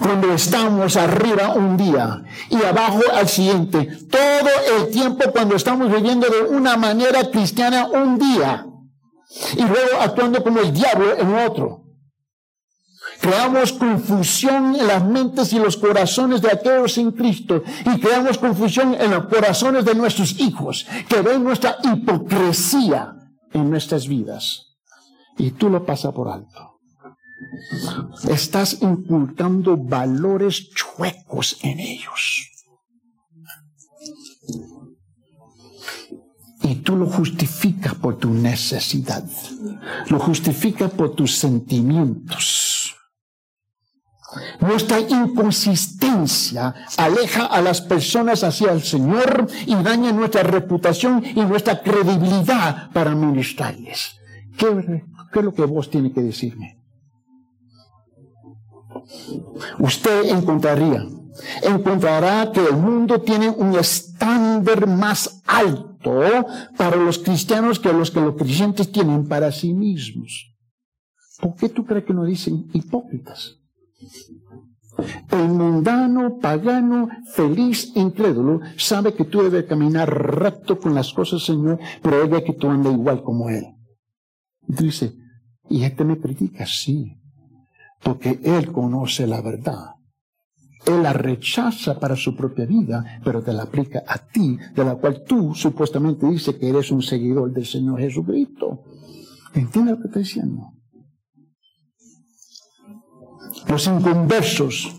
[0.00, 6.26] Cuando estamos arriba un día y abajo al siguiente, todo el tiempo cuando estamos viviendo
[6.28, 8.66] de una manera cristiana un día
[9.56, 11.84] y luego actuando como el diablo en otro.
[13.20, 18.94] Creamos confusión en las mentes y los corazones de aquellos sin Cristo y creamos confusión
[18.94, 23.14] en los corazones de nuestros hijos que ven nuestra hipocresía
[23.52, 24.78] en nuestras vidas.
[25.36, 26.69] Y tú lo pasas por alto.
[28.28, 32.46] Estás inculcando valores chuecos en ellos.
[36.62, 39.24] Y tú lo justificas por tu necesidad.
[40.08, 42.80] Lo justificas por tus sentimientos
[44.60, 51.82] nuestra inconsistencia aleja a las personas hacia el Señor y daña nuestra reputación y nuestra
[51.82, 54.16] credibilidad para ministrarles.
[54.56, 56.79] ¿Qué, es lo que vos tiene que decirme?
[59.78, 61.06] Usted encontraría,
[61.62, 66.20] encontrará que el mundo tiene un estándar más alto
[66.76, 70.54] para los cristianos que los que los creyentes tienen para sí mismos.
[71.40, 73.56] ¿Por qué tú crees que no dicen hipócritas?
[75.30, 81.78] El mundano, pagano, feliz, incrédulo, sabe que tú debes caminar recto con las cosas, Señor,
[82.02, 83.64] pero él que tú andas igual como él.
[84.66, 85.14] Dice,
[85.68, 87.19] y este me critica, sí,
[88.02, 89.94] porque él conoce la verdad.
[90.86, 94.94] Él la rechaza para su propia vida, pero te la aplica a ti, de la
[94.96, 98.84] cual tú supuestamente dices que eres un seguidor del Señor Jesucristo.
[99.54, 100.72] ¿Entiendes lo que estoy diciendo?
[103.68, 104.96] Los inconversos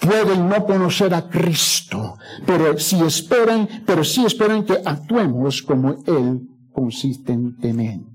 [0.00, 6.48] pueden no conocer a Cristo, pero si esperan, pero sí esperan que actuemos como Él
[6.72, 8.13] consistentemente.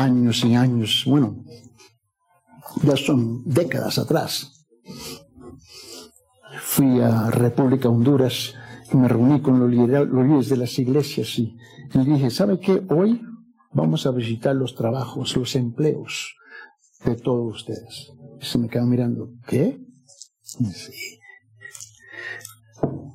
[0.00, 1.44] Años y años, bueno,
[2.82, 4.66] ya son décadas atrás.
[6.62, 8.54] Fui a República Honduras
[8.92, 11.56] y me reuní con los líderes de las iglesias y,
[11.94, 12.82] y dije, ¿sabe qué?
[12.88, 13.20] Hoy
[13.72, 16.34] Vamos a visitar los trabajos, los empleos
[17.04, 18.12] de todos ustedes.
[18.40, 19.80] se me quedan mirando, ¿qué?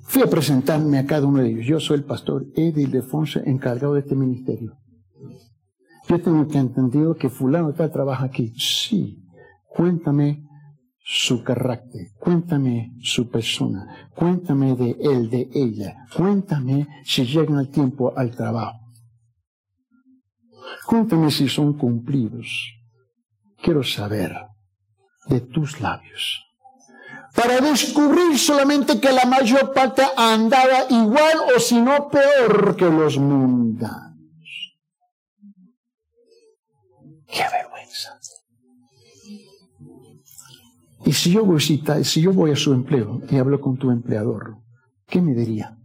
[0.03, 1.65] Fui a presentarme a cada uno de ellos.
[1.65, 4.77] Yo soy el pastor Eddie Defonso, encargado de este ministerio.
[6.07, 8.53] Yo tengo que entender que fulano tal trabaja aquí.
[8.57, 9.23] Sí.
[9.67, 10.43] Cuéntame
[11.07, 18.11] su carácter, cuéntame su persona, cuéntame de él, de ella, cuéntame si llegan al tiempo
[18.17, 18.79] al trabajo.
[20.85, 22.47] Cuéntame si son cumplidos.
[23.61, 24.35] Quiero saber
[25.27, 26.41] de tus labios.
[27.35, 33.17] Para descubrir solamente que la mayor parte andaba igual o si no peor que los
[33.17, 34.14] mundanos.
[37.35, 38.17] ¡Qué vergüenza!
[41.05, 43.91] Y si yo voy a, si yo voy a su empleo y hablo con tu
[43.91, 44.57] empleador,
[45.05, 45.77] ¿qué me diría?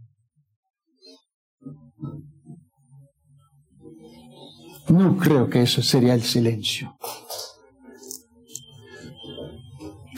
[4.87, 6.97] No creo que eso sería el silencio.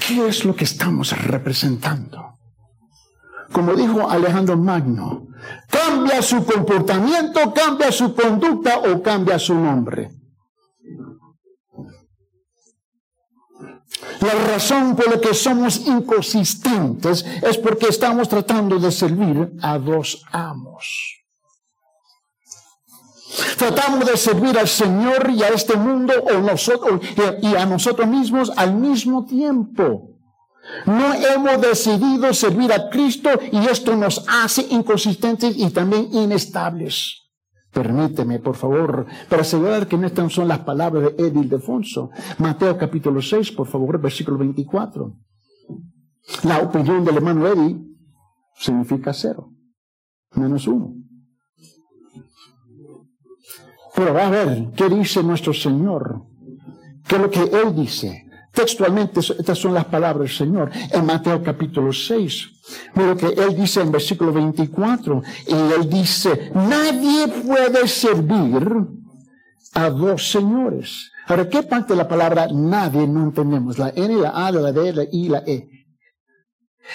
[0.07, 2.37] ¿Qué es lo que estamos representando?
[3.51, 5.27] Como dijo Alejandro Magno,
[5.67, 10.22] cambia su comportamiento, cambia su conducta o cambia su nombre.
[14.21, 20.23] La razón por la que somos inconsistentes es porque estamos tratando de servir a dos
[20.31, 21.23] amos.
[23.57, 27.01] Tratamos de servir al Señor y a este mundo o nosotros,
[27.41, 30.09] y a nosotros mismos al mismo tiempo.
[30.85, 37.22] No hemos decidido servir a Cristo y esto nos hace inconsistentes y también inestables.
[37.73, 42.11] Permíteme, por favor, para asegurar que no estas son las palabras de Edil Defonso.
[42.37, 45.11] Mateo capítulo 6, por favor, versículo 24.
[46.43, 47.83] La opinión del hermano Eddy
[48.55, 49.49] significa cero,
[50.35, 50.93] menos uno.
[53.95, 56.23] Pero va a ver qué dice nuestro Señor,
[57.07, 58.22] qué es lo que Él dice.
[58.53, 62.49] Textualmente, estas son las palabras del Señor en Mateo capítulo 6.
[62.93, 68.63] Mira que Él dice en versículo 24, y Él dice, nadie puede servir
[69.73, 71.11] a dos señores.
[71.25, 73.79] Ahora, ¿qué parte de la palabra nadie no entendemos?
[73.79, 75.69] La N, la A, la D, la I, la E.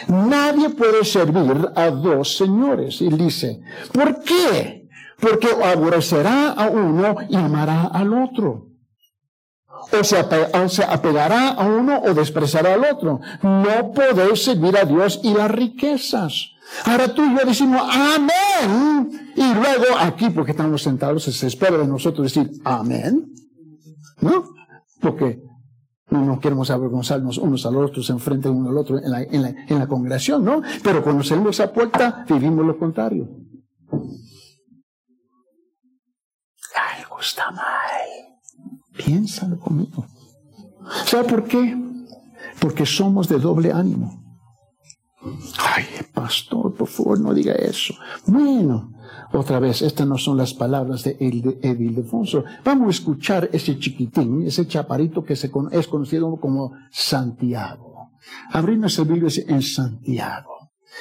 [0.06, 3.00] Nadie puede servir a dos señores.
[3.00, 3.60] Y dice,
[3.92, 4.88] ¿por qué?
[5.18, 8.67] Porque aborrecerá a uno y amará al otro
[9.92, 13.20] o se, apegará a uno o despreciará al otro.
[13.42, 16.52] No podéis servir a Dios y las riquezas.
[16.84, 19.32] Ahora tú y yo decimos amén.
[19.34, 23.32] Y luego aquí, porque estamos sentados, se espera de nosotros decir amén.
[24.20, 24.44] ¿No?
[25.00, 25.42] Porque
[26.10, 30.62] no, queremos avergonzarnos unos a los otros, enfrente uno al otro en la congregación, ¿no?
[30.82, 33.28] Pero cuando salimos esa puerta, vivimos lo contrario.
[36.74, 37.77] Algo está mal.
[38.98, 40.06] Piénsalo conmigo.
[41.06, 41.76] ¿Sabe por qué?
[42.60, 44.24] Porque somos de doble ánimo.
[45.74, 47.94] Ay, pastor, por favor, no diga eso.
[48.26, 48.92] Bueno,
[49.32, 52.44] otra vez, estas no son las palabras de Edil Defonso.
[52.64, 58.12] Vamos a escuchar ese chiquitín, ese chaparito que se es conocido como Santiago.
[58.52, 60.57] Abrimos el Biblia en Santiago.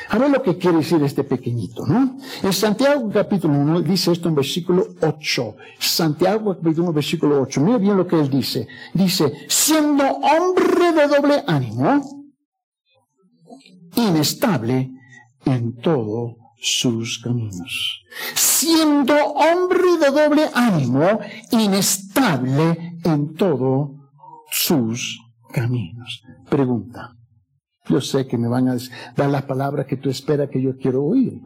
[0.09, 2.17] A ver lo que quiere decir este pequeñito, ¿no?
[2.43, 5.55] En Santiago capítulo 1 dice esto en versículo 8.
[5.79, 7.61] Santiago capítulo 1 versículo 8.
[7.61, 8.67] Mira bien lo que él dice.
[8.93, 12.01] Dice, siendo hombre de doble ánimo,
[13.95, 14.91] inestable
[15.45, 18.03] en todos sus caminos.
[18.33, 21.19] Siendo hombre de doble ánimo,
[21.51, 23.91] inestable en todos
[24.49, 25.19] sus
[25.51, 26.23] caminos.
[26.49, 27.16] Pregunta.
[27.89, 28.77] Yo sé que me van a
[29.15, 31.41] dar las palabras que tú esperas que yo quiero oír.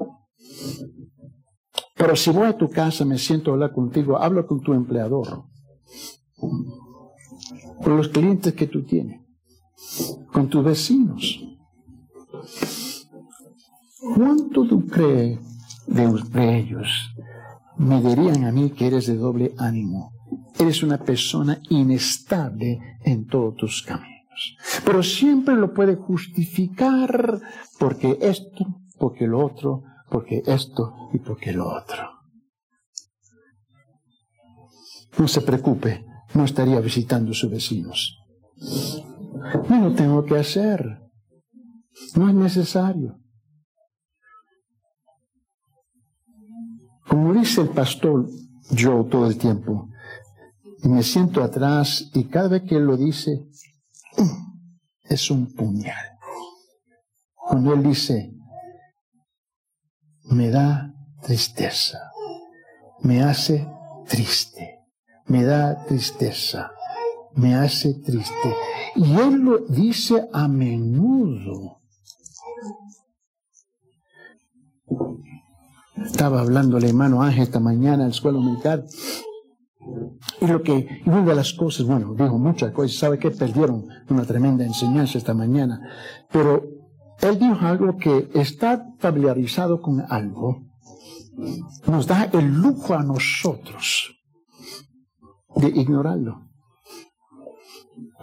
[1.96, 5.46] Pero si voy a tu casa, me siento a hablar contigo, hablo con tu empleador,
[6.36, 9.22] con los clientes que tú tienes,
[10.34, 11.46] con tus vecinos.
[14.16, 15.40] ¿Cuánto tú crees
[15.86, 16.88] de ellos
[17.78, 20.12] me dirían a mí que eres de doble ánimo?
[20.60, 24.11] Eres una persona inestable en todos tus caminos.
[24.86, 27.40] Pero siempre lo puede justificar
[27.80, 28.66] porque esto,
[28.98, 32.10] porque lo otro, porque esto y porque lo otro.
[35.18, 38.18] No se preocupe, no estaría visitando a sus vecinos.
[39.70, 41.02] No lo tengo que hacer.
[42.16, 43.18] No es necesario.
[47.08, 48.28] Como dice el pastor
[48.72, 49.90] yo todo el tiempo,
[50.84, 53.46] y me siento atrás y cada vez que él lo dice,
[55.04, 56.18] es un puñal.
[57.36, 58.34] Cuando Él dice,
[60.24, 62.12] me da tristeza,
[63.02, 63.68] me hace
[64.08, 64.80] triste,
[65.26, 66.72] me da tristeza,
[67.34, 68.56] me hace triste.
[68.96, 71.82] Y Él lo dice a menudo.
[76.06, 78.86] Estaba hablando el hermano Ángel esta mañana en la escuela militar
[80.40, 84.26] y lo que, una de las cosas, bueno, dijo muchas cosas, sabe que perdieron una
[84.26, 85.80] tremenda enseñanza esta mañana,
[86.32, 86.64] pero
[87.22, 90.64] él dijo algo que está familiarizado con algo,
[91.88, 94.16] nos da el lujo a nosotros
[95.56, 96.48] de ignorarlo,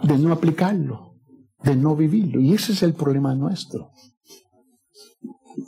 [0.03, 1.15] de no aplicarlo,
[1.63, 2.39] de no vivirlo.
[2.41, 3.91] Y ese es el problema nuestro.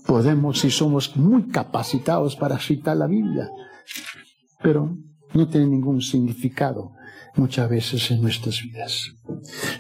[0.05, 3.49] Podemos, si somos muy capacitados para citar la Biblia,
[4.61, 4.97] pero
[5.33, 6.93] no tiene ningún significado
[7.35, 9.11] muchas veces en nuestras vidas.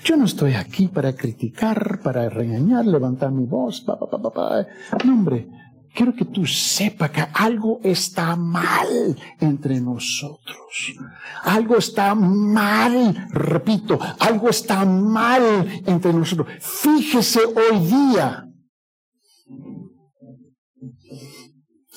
[0.03, 4.65] Yo no estoy aquí para criticar, para regañar, levantar mi voz, pa, pa, pa,
[5.03, 5.47] No, hombre,
[5.93, 10.93] quiero que tú sepas que algo está mal entre nosotros.
[11.43, 16.47] Algo está mal, repito, algo está mal entre nosotros.
[16.59, 18.47] Fíjese hoy día.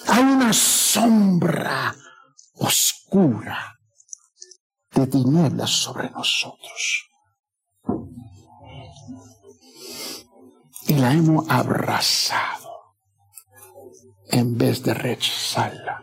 [0.07, 1.94] Hay una sombra
[4.92, 7.08] de tinieblas sobre nosotros.
[10.86, 12.96] y la hemos abrazado
[14.28, 16.02] en vez de rechazarla.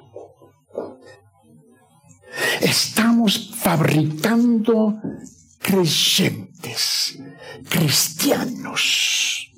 [2.61, 4.99] Estamos fabricando
[5.59, 7.19] creyentes,
[7.69, 9.51] cristianos,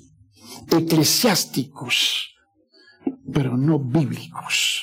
[0.70, 2.34] eclesiásticos,
[3.32, 4.73] pero no bíblicos.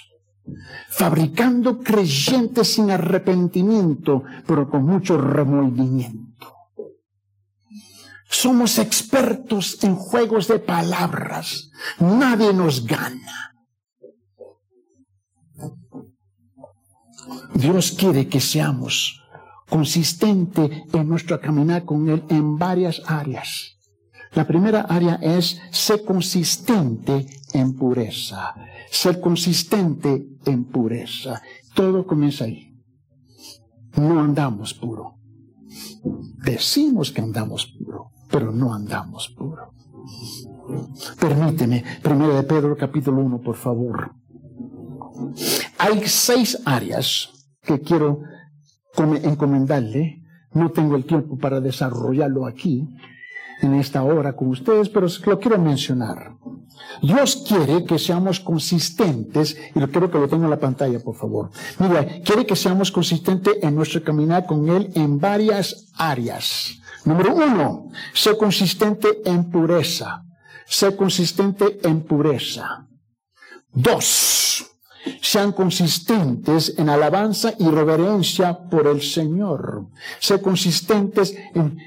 [0.89, 6.53] Fabricando creyentes sin arrepentimiento, pero con mucho remordimiento.
[8.29, 11.69] Somos expertos en juegos de palabras.
[11.99, 13.55] Nadie nos gana.
[17.53, 19.21] Dios quiere que seamos
[19.69, 23.77] consistentes en nuestro caminar con Él en varias áreas.
[24.33, 28.55] La primera área es ser consistente en pureza.
[28.89, 31.41] Ser consistente en pureza.
[31.75, 32.73] Todo comienza ahí.
[33.97, 35.15] No andamos puro.
[36.43, 39.73] Decimos que andamos puro, pero no andamos puro.
[41.19, 44.15] Permíteme, primero de Pedro capítulo 1, por favor.
[45.77, 47.29] Hay seis áreas
[47.61, 48.21] que quiero
[48.97, 50.23] encomendarle.
[50.53, 52.87] No tengo el tiempo para desarrollarlo aquí,
[53.61, 56.35] en esta hora con ustedes, pero lo quiero mencionar.
[57.01, 61.15] Dios quiere que seamos consistentes, y lo quiero que lo tenga en la pantalla, por
[61.15, 61.49] favor.
[61.79, 66.79] Mira, quiere que seamos consistentes en nuestro caminar con Él en varias áreas.
[67.05, 70.23] Número uno, ser consistente en pureza.
[70.65, 72.87] Ser consistente en pureza.
[73.73, 74.65] Dos,
[75.21, 79.87] sean consistentes en alabanza y reverencia por el Señor.
[80.19, 81.77] Ser consistentes en,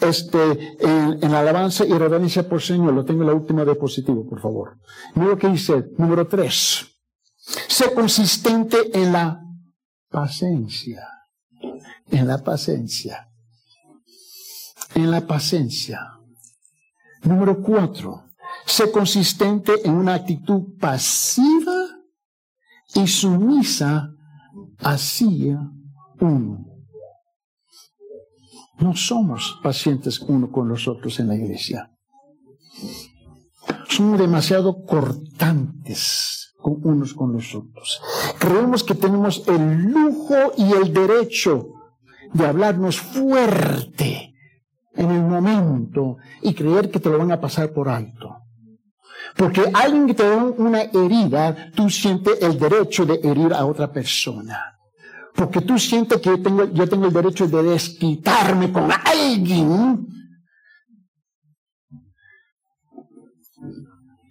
[0.00, 2.94] este, en, alabanza y reverencia por Señor.
[2.94, 4.78] Lo tengo en la última diapositiva, por favor.
[5.14, 6.86] Mira lo que dice, número tres.
[7.68, 9.40] Ser consistente en la
[10.08, 11.06] paciencia.
[12.10, 13.28] En la paciencia.
[14.94, 16.00] En la paciencia.
[17.22, 18.24] Número cuatro.
[18.66, 21.88] Ser consistente en una actitud pasiva
[22.94, 24.10] y sumisa
[24.78, 25.58] hacia
[26.20, 26.69] uno.
[28.80, 31.90] No somos pacientes uno con los otros en la iglesia.
[33.88, 38.00] Somos demasiado cortantes unos con los otros.
[38.38, 41.68] Creemos que tenemos el lujo y el derecho
[42.32, 44.34] de hablarnos fuerte
[44.94, 48.36] en el momento y creer que te lo van a pasar por alto.
[49.36, 53.92] Porque alguien que te da una herida, tú sientes el derecho de herir a otra
[53.92, 54.79] persona.
[55.34, 60.06] Porque tú sientes que yo tengo, yo tengo el derecho de desquitarme con alguien.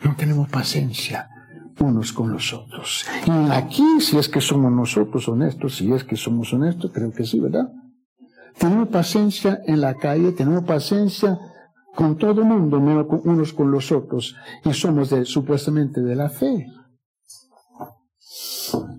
[0.04, 1.30] No tenemos paciencia
[1.80, 3.06] unos con los otros.
[3.26, 7.26] Y aquí, si es que somos nosotros honestos, si es que somos honestos, creo que
[7.26, 7.70] sí, ¿verdad?
[8.58, 11.40] Tenemos paciencia en la calle, tenemos paciencia
[11.96, 14.36] con todo el mundo, menos unos con los otros,
[14.66, 16.68] y somos de, supuestamente de la fe.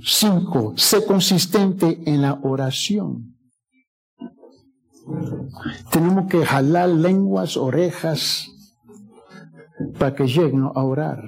[0.03, 3.37] Cinco, sé consistente en la oración.
[5.91, 8.49] Tenemos que jalar lenguas, orejas,
[9.99, 11.23] para que lleguen a orar.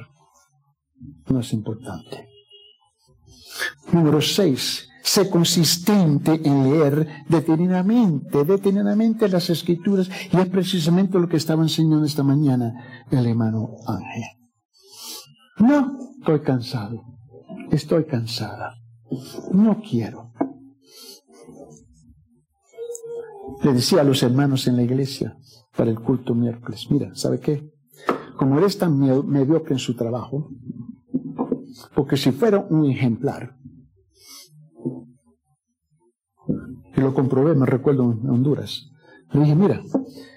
[1.26, 2.28] No es importante.
[3.92, 11.36] Número seis, Sé consistente en leer detenidamente, detenidamente las escrituras, y es precisamente lo que
[11.36, 14.22] estaba enseñando esta mañana el hermano Ángel.
[15.58, 17.02] No, estoy cansado,
[17.72, 18.74] estoy cansada,
[19.52, 20.32] no quiero.
[23.62, 25.36] Le decía a los hermanos en la iglesia
[25.76, 27.72] para el culto miércoles, mira, ¿sabe qué?
[28.36, 30.50] Como eres tan mediocre en su trabajo,
[31.94, 33.56] porque si fuera un ejemplar,
[36.94, 38.90] y lo comprobé, me recuerdo en Honduras.
[39.32, 39.82] Le dije, mira,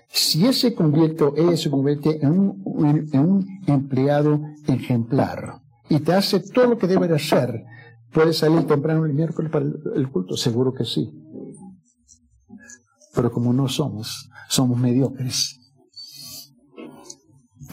[0.08, 6.78] si ese convierte, ella se convierte en un empleado ejemplar y te hace todo lo
[6.78, 7.64] que debe de hacer,
[8.12, 10.36] ¿puedes salir temprano el miércoles para el culto?
[10.36, 11.12] Seguro que sí.
[13.14, 15.60] Pero como no somos, somos mediocres.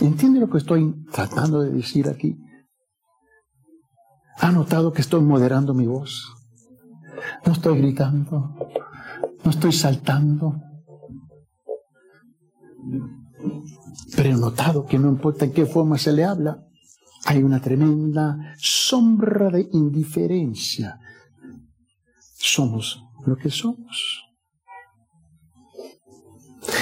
[0.00, 2.38] ¿Entiende lo que estoy tratando de decir aquí?
[4.38, 6.32] ¿Ha notado que estoy moderando mi voz?
[7.46, 8.54] No estoy gritando,
[9.44, 10.60] no estoy saltando.
[14.16, 16.64] Pero he notado que no importa en qué forma se le habla,
[17.24, 20.98] hay una tremenda sombra de indiferencia.
[22.36, 24.22] Somos lo que somos.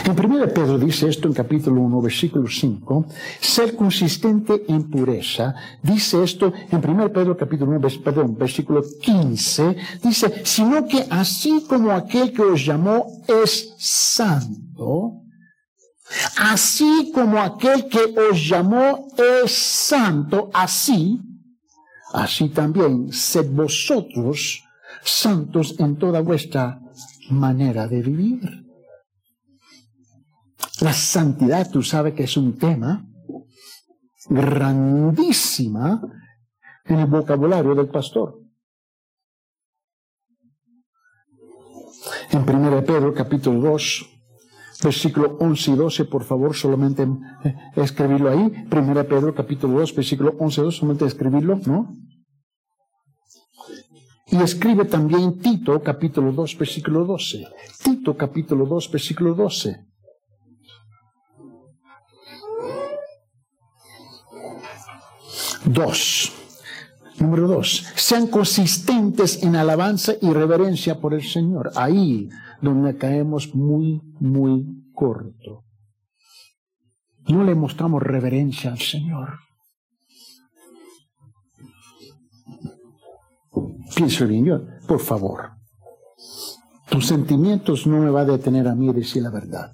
[0.04, 3.06] En 1 Pedro dice esto en capítulo 1, versículo 5,
[3.40, 5.54] ser consistente en pureza.
[5.82, 11.92] Dice esto en 1 Pedro capítulo 1, perdón, versículo 15, dice, sino que así como
[11.92, 15.19] aquel que os llamó es santo,
[16.40, 19.08] Así como aquel que os llamó
[19.44, 21.20] es santo, así,
[22.14, 24.64] así también sed vosotros
[25.02, 26.80] santos en toda vuestra
[27.28, 28.40] manera de vivir.
[30.80, 33.06] La santidad, tú sabes que es un tema
[34.30, 36.00] grandísima
[36.86, 38.40] en el vocabulario del pastor.
[42.30, 44.19] En 1 Pedro capítulo 2,
[44.82, 48.66] versículo 11 y 12, por favor, solamente eh, escribirlo ahí.
[48.70, 51.96] 1 Pedro capítulo 2, versículo 11 y 12, solamente escribirlo, ¿no?
[54.26, 57.46] Y escribe también Tito capítulo 2, versículo 12.
[57.82, 59.86] Tito capítulo 2, versículo 12.
[65.64, 66.32] Dos.
[67.18, 71.70] Número dos, sean consistentes en alabanza y reverencia por el Señor.
[71.76, 75.64] Ahí donde caemos muy, muy corto.
[77.28, 79.38] No le mostramos reverencia al Señor.
[83.94, 85.52] Pienso bien, yo, por favor.
[86.88, 89.72] Tus sentimientos no me va a detener a mí decir la verdad.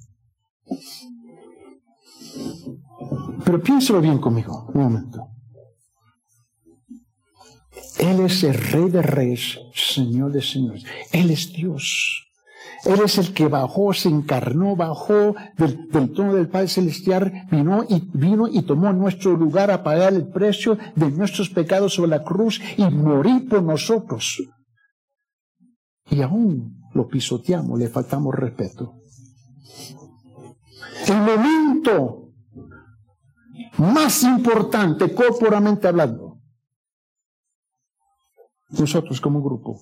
[3.45, 5.29] Pero piénselo bien conmigo, un momento.
[7.99, 10.85] Él es el Rey de Reyes, Señor de Señores.
[11.13, 12.26] Él es Dios.
[12.87, 18.09] Él es el que bajó, se encarnó, bajó del, trono del Padre Celestial, vino y,
[18.13, 22.61] vino y tomó nuestro lugar a pagar el precio de nuestros pecados sobre la cruz
[22.77, 24.41] y morir por nosotros.
[26.11, 28.95] Y aún lo pisoteamos, le faltamos respeto.
[31.09, 32.31] El momento
[33.79, 36.39] más importante, corporamente hablando,
[38.71, 39.81] nosotros como grupo,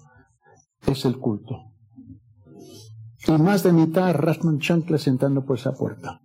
[0.86, 1.74] es el culto.
[3.27, 6.20] Y más de mitad arrastran chanclas sentando por esa puerta.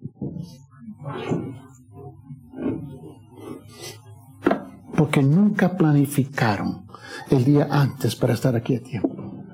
[4.96, 6.88] Porque nunca planificaron
[7.30, 9.46] el día antes para estar aquí a tiempo.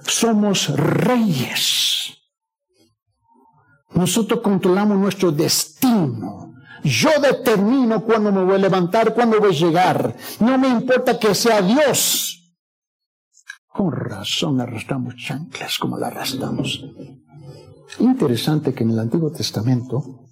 [0.00, 2.18] Somos reyes.
[3.94, 6.54] Nosotros controlamos nuestro destino.
[6.84, 10.14] Yo determino cuándo me voy a levantar, cuándo voy a llegar.
[10.38, 12.37] No me importa que sea Dios
[13.72, 16.84] con razón arrastramos chanclas como la arrastramos.
[18.00, 20.28] Interesante que en el Antiguo Testamento,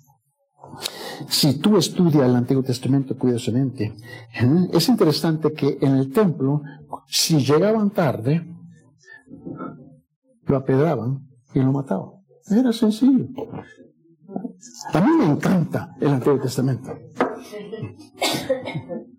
[1.29, 3.97] si tú estudias el Antiguo Testamento cuidadosamente,
[4.35, 4.69] ¿eh?
[4.73, 6.63] es interesante que en el templo,
[7.07, 8.47] si llegaban tarde,
[10.45, 12.11] lo apedraban y lo mataban.
[12.49, 13.27] Era sencillo.
[14.93, 16.93] A mí me encanta el Antiguo Testamento.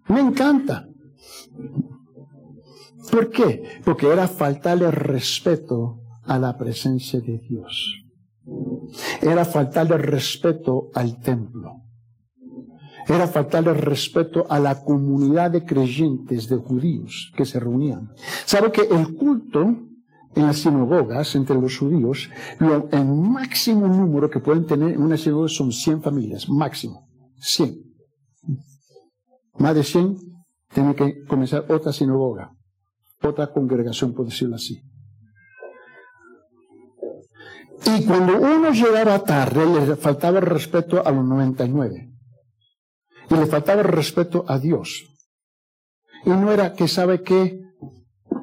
[0.07, 0.87] Me encanta.
[3.11, 3.81] ¿Por qué?
[3.83, 8.03] Porque era faltarle respeto a la presencia de Dios.
[9.21, 11.83] Era faltarle respeto al templo.
[13.07, 18.11] Era faltarle respeto a la comunidad de creyentes, de judíos que se reunían.
[18.45, 19.87] ¿Sabe que el culto
[20.35, 22.29] en las sinagogas entre los judíos,
[22.59, 27.07] el máximo número que pueden tener en una sinagoga son 100 familias, máximo,
[27.39, 27.81] 100.
[29.57, 30.17] Más de 100
[30.73, 32.56] tiene que comenzar otra sinagoga
[33.21, 34.81] otra congregación, por decirlo así.
[37.85, 42.11] Y cuando uno llegaba tarde, le faltaba respeto a los 99.
[43.29, 45.05] Y le faltaba respeto a Dios.
[46.25, 47.61] Y no era que sabe que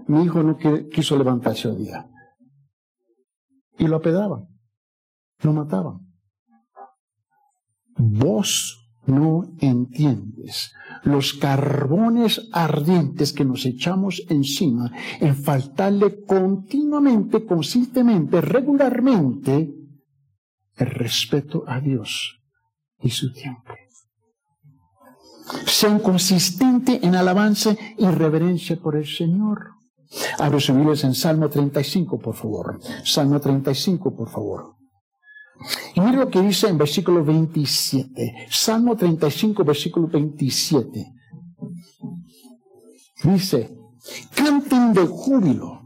[0.06, 0.56] mi hijo no
[0.90, 2.08] quiso levantarse hoy día.
[3.78, 4.46] Y lo apedaban.
[5.40, 6.00] Lo mataban.
[7.96, 10.72] Vos no entiendes
[11.04, 14.90] los carbones ardientes que nos echamos encima
[15.20, 19.74] en faltarle continuamente, consistentemente, regularmente
[20.76, 22.40] el respeto a Dios
[23.00, 23.74] y su tiempo.
[25.66, 29.72] Sean consistente en alabanza y reverencia por el Señor.
[30.38, 32.80] Abre su en Salmo 35, por favor.
[33.04, 34.74] Salmo 35, por favor.
[35.94, 38.48] Y mira lo que dice en versículo 27.
[38.50, 41.12] Salmo 35, versículo 27.
[43.24, 43.78] Dice,
[44.34, 45.84] canten de júbilo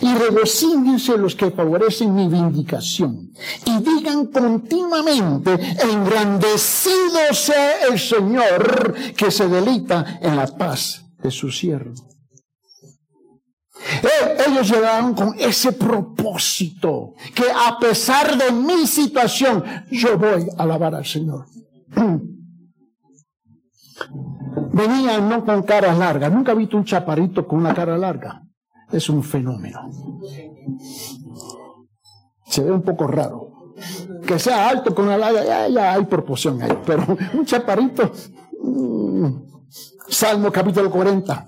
[0.00, 3.30] y regocíjense los que favorecen mi vindicación
[3.64, 11.50] y digan continuamente, engrandecido sea el Señor que se delita en la paz de su
[11.50, 12.15] siervo.
[14.02, 20.62] Eh, ellos llegaron con ese propósito, que a pesar de mi situación, yo voy a
[20.62, 21.46] alabar al Señor.
[24.72, 28.42] Venían no con caras largas, nunca he visto un chaparrito con una cara larga.
[28.90, 29.90] Es un fenómeno.
[32.46, 33.74] Se ve un poco raro.
[34.26, 38.12] que sea alto con la ya, ya hay proporción ahí, pero un chaparrito.
[38.62, 39.26] Mm,
[40.08, 41.46] Salmo capítulo 40,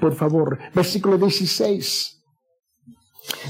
[0.00, 2.16] por favor, versículo 16.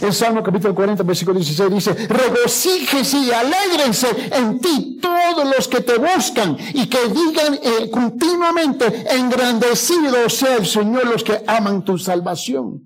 [0.01, 5.81] En Salmo capítulo 40, versículo 16 dice, regocíjese y alegrense en ti todos los que
[5.81, 11.99] te buscan y que digan eh, continuamente, engrandecido sea el Señor los que aman tu
[11.99, 12.83] salvación.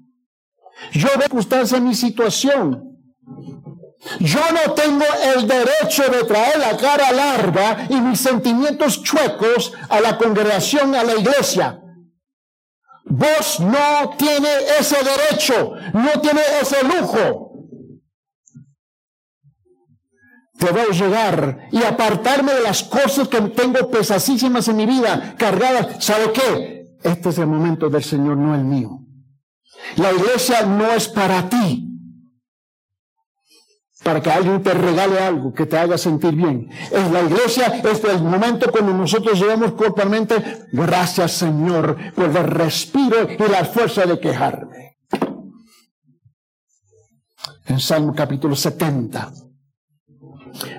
[0.92, 2.86] Yo gustarse en mi situación.
[4.18, 5.04] Yo no tengo
[5.36, 11.04] el derecho de traer la cara larga y mis sentimientos chuecos a la congregación, a
[11.04, 11.80] la iglesia.
[13.10, 14.48] Vos no tiene
[14.78, 17.50] ese derecho, no tiene ese lujo.
[20.54, 26.04] Debo llegar y apartarme de las cosas que tengo pesasísimas en mi vida, cargadas.
[26.04, 26.86] ¿Sabe qué?
[27.02, 29.00] Este es el momento del Señor, no el mío.
[29.96, 31.89] La iglesia no es para ti
[34.02, 36.68] para que alguien te regale algo que te haga sentir bien.
[36.90, 40.34] En la iglesia es el momento cuando nosotros llegamos corporalmente,
[40.72, 44.96] gracias Señor por el respiro y la fuerza de quejarme.
[47.66, 49.32] En Salmo capítulo 70,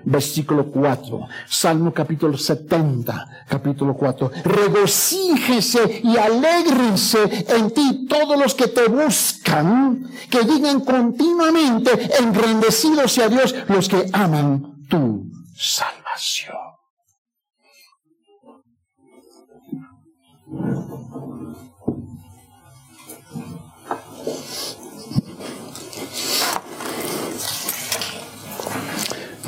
[0.03, 1.27] versículo 4.
[1.47, 4.31] Salmo capítulo 70, capítulo 4.
[4.43, 13.29] Regocíjese y alégrense en ti todos los que te buscan, que digan continuamente, engrandecidos sea
[13.29, 16.55] Dios los que aman tu salvación.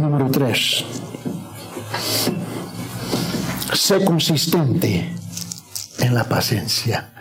[0.03, 0.83] Número tres.
[3.73, 5.15] Sé consistente
[5.99, 7.13] en la paciencia.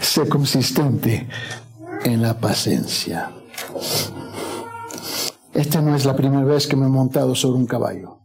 [0.00, 1.28] Sé consistente
[2.02, 3.30] en la paciencia.
[5.54, 8.18] Esta no es la primera vez que me he montado sobre un caballo.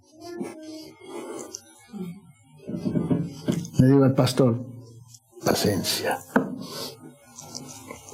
[3.77, 4.65] Le digo al pastor,
[5.45, 6.17] paciencia,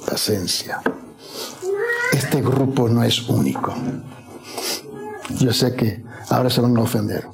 [0.06, 0.82] paciencia.
[2.12, 3.74] Este grupo no es único.
[5.38, 7.26] Yo sé que ahora se van a ofender.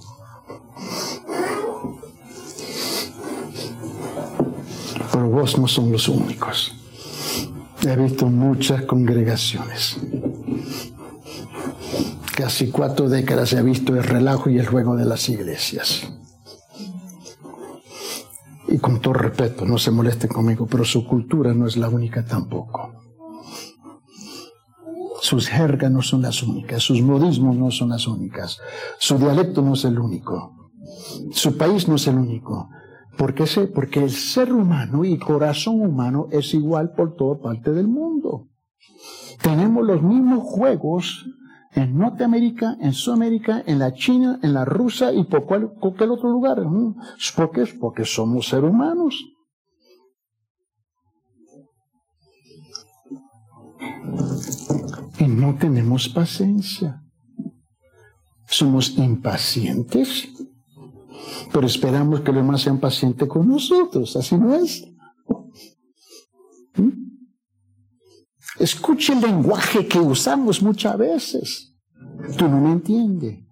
[5.13, 6.75] Pero vos no son los únicos.
[7.87, 9.97] He visto muchas congregaciones.
[12.37, 16.09] Casi cuatro décadas he visto el relajo y el juego de las iglesias.
[18.69, 22.25] Y con todo respeto, no se molesten conmigo, pero su cultura no es la única
[22.25, 23.08] tampoco.
[25.29, 28.63] Sus jergas no son las únicas, sus modismos no son las únicas,
[28.99, 30.71] su dialecto no es el único,
[31.33, 32.71] su país no es el único.
[33.19, 33.67] ¿Por qué sé?
[33.67, 38.49] Porque el ser humano y corazón humano es igual por toda parte del mundo.
[39.43, 41.27] Tenemos los mismos juegos
[41.75, 46.63] en Norteamérica, en Sudamérica, en la China, en la Rusia y por cualquier otro lugar.
[47.37, 47.67] ¿Por qué?
[47.79, 49.15] Porque somos seres humanos.
[55.19, 57.03] Y no tenemos paciencia.
[58.47, 60.29] Somos impacientes,
[61.53, 64.17] pero esperamos que los demás sean pacientes con nosotros.
[64.17, 64.87] Así no es.
[66.77, 67.09] ¿Mm?
[68.59, 71.75] Escuche el lenguaje que usamos muchas veces.
[72.37, 73.45] Tú no me entiendes.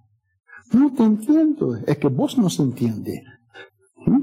[0.73, 1.77] No te entiendo.
[1.87, 3.23] Es que vos no se entiende.
[4.07, 4.23] ¿Mm?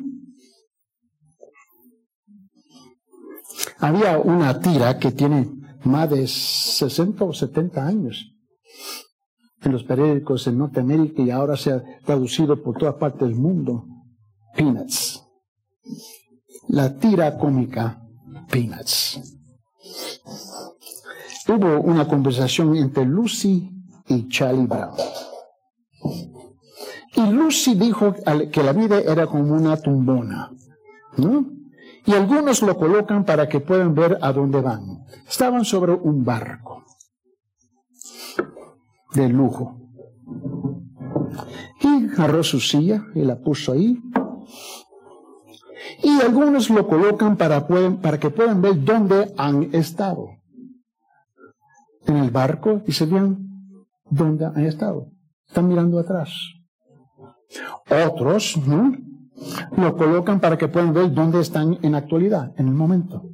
[3.79, 8.33] Había una tira que tiene más de 60 o 70 años
[9.61, 13.85] en los periódicos en Norteamérica y ahora se ha traducido por toda parte del mundo.
[14.55, 15.23] Peanuts.
[16.67, 18.01] La tira cómica
[18.49, 19.21] Peanuts.
[21.47, 23.69] Hubo una conversación entre Lucy
[24.07, 24.95] y Charlie Brown.
[27.15, 28.15] Y Lucy dijo
[28.51, 30.51] que la vida era como una tumbona,
[31.17, 31.62] ¿no?
[32.05, 35.05] Y algunos lo colocan para que puedan ver a dónde van.
[35.27, 36.83] Estaban sobre un barco
[39.13, 39.79] de lujo.
[41.81, 44.01] Y agarró su silla y la puso ahí.
[46.01, 50.27] Y algunos lo colocan para, para que puedan ver dónde han estado.
[52.05, 53.47] En el barco y se vean
[54.09, 55.07] dónde han estado.
[55.47, 56.31] Están mirando atrás.
[57.89, 58.93] Otros, ¿no?
[59.77, 63.29] Lo colocan para que puedan ver dónde están en actualidad, en el momento.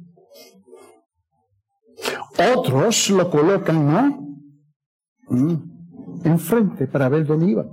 [2.56, 4.30] Otros lo colocan, ¿no?
[5.28, 7.66] Mm, enfrente para ver dónde iba.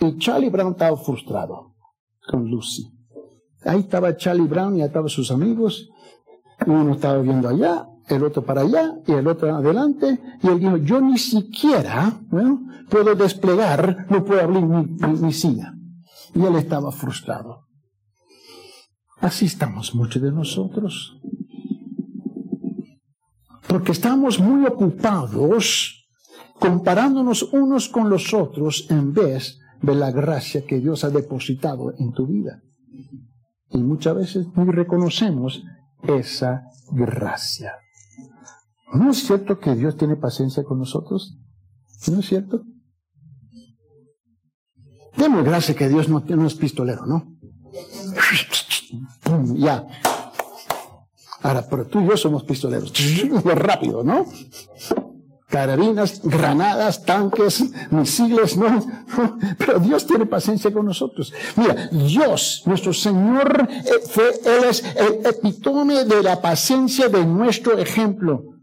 [0.00, 1.74] Y Charlie Brown estaba frustrado
[2.28, 2.88] con Lucy.
[3.64, 5.90] Ahí estaba Charlie Brown y ahí estaban sus amigos.
[6.66, 10.20] Uno estaba viendo allá, el otro para allá y el otro adelante.
[10.42, 12.20] Y él dijo, yo ni siquiera
[12.88, 14.86] puedo desplegar, no puedo abrir mi,
[15.20, 15.74] mi silla.
[16.34, 17.66] Y él estaba frustrado.
[19.20, 21.18] Así estamos muchos de nosotros.
[23.66, 26.06] Porque estamos muy ocupados
[26.58, 32.12] comparándonos unos con los otros en vez de la gracia que Dios ha depositado en
[32.12, 32.62] tu vida.
[33.70, 35.62] Y muchas veces ni reconocemos
[36.02, 37.74] esa gracia.
[38.92, 41.36] ¿No es cierto que Dios tiene paciencia con nosotros?
[42.10, 42.62] ¿No es cierto?
[45.18, 47.36] Demos gracia que Dios no, no es pistolero, ¿no?
[49.56, 49.86] ya.
[51.42, 52.92] Ahora, pero tú y yo somos pistoleros.
[53.44, 54.26] Rápido, ¿no?
[55.48, 58.86] carabinas, granadas, tanques, misiles, no.
[59.58, 61.32] Pero Dios tiene paciencia con nosotros.
[61.56, 67.78] Mira, Dios, nuestro Señor, eh, fue, Él es el epítome de la paciencia de nuestro
[67.78, 68.57] ejemplo.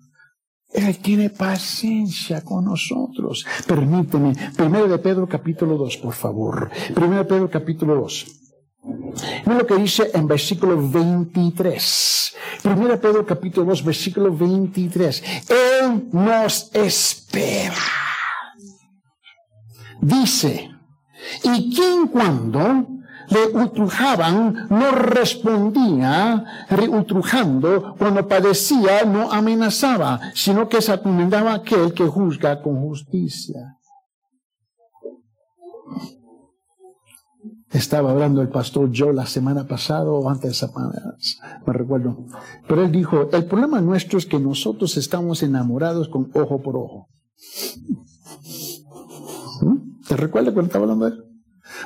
[0.76, 3.46] Él tiene paciencia con nosotros.
[3.66, 6.70] Permíteme, primero de Pedro capítulo 2, por favor.
[6.94, 8.26] Primero de Pedro capítulo 2.
[9.46, 12.36] Mira lo que dice en versículo 23.
[12.62, 15.24] Primero Pedro capítulo 2, versículo 23.
[15.50, 17.74] Él nos espera.
[20.02, 20.70] Dice,
[21.44, 22.88] y quien cuando
[23.30, 31.94] le utrujaban no respondía reutrujando, cuando padecía no amenazaba, sino que se acomendaba a aquel
[31.94, 33.78] que juzga con justicia.
[37.72, 41.18] Estaba hablando el pastor Joe la semana pasada o antes de semana,
[41.66, 42.26] me recuerdo.
[42.70, 47.10] Pero él dijo, el problema nuestro es que nosotros estamos enamorados con ojo por ojo.
[49.62, 50.02] ¿Mm?
[50.08, 51.35] ¿Te recuerdas cuando estaba hablando de él?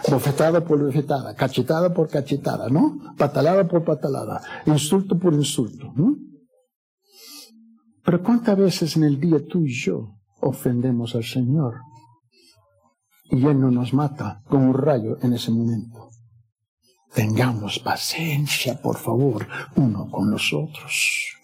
[0.09, 3.15] Bofetada por bofetada, cachetada por cachetada, ¿no?
[3.17, 5.93] Patalada por patalada, insulto por insulto.
[8.03, 11.75] Pero ¿cuántas veces en el día tú y yo ofendemos al Señor?
[13.31, 16.09] y Él no nos mata con un rayo en ese momento.
[17.13, 21.35] Tengamos paciencia, por favor, uno con los otros.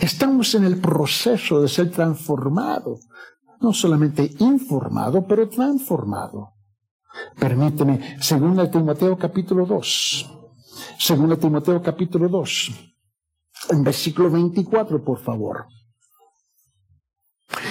[0.00, 2.98] Estamos en el proceso de ser transformado,
[3.60, 6.53] no solamente informado, pero transformado.
[7.38, 10.30] Permíteme, según Timoteo capítulo 2,
[10.98, 12.70] según Timoteo capítulo 2,
[13.70, 15.66] en versículo 24, por favor.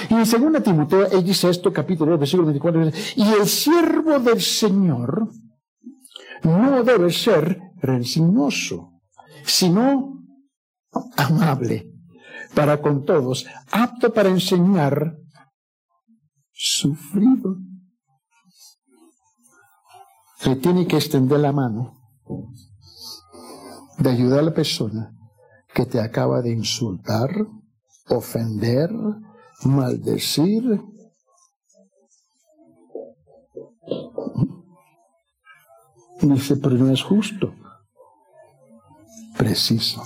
[0.09, 4.41] Y en 2 Timoteo, él dice esto, capítulo 2, versículo 24, y el siervo del
[4.41, 5.29] Señor
[6.43, 9.01] no debe ser rencinoso,
[9.45, 10.23] sino
[11.17, 11.91] amable
[12.53, 15.17] para con todos, apto para enseñar,
[16.51, 17.57] sufrido.
[20.43, 22.01] Se tiene que extender la mano
[23.97, 25.15] de ayudar a la persona
[25.73, 27.29] que te acaba de insultar,
[28.09, 28.89] ofender,
[29.63, 30.81] maldecir.
[36.19, 37.53] Dice, pero no es justo.
[39.37, 40.03] Preciso.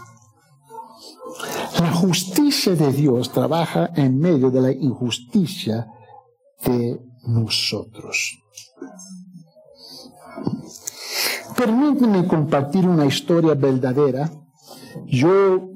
[1.79, 5.87] La justicia de Dios trabaja en medio de la injusticia
[6.63, 8.43] de nosotros.
[11.57, 14.29] Permíteme compartir una historia verdadera.
[15.07, 15.71] Yo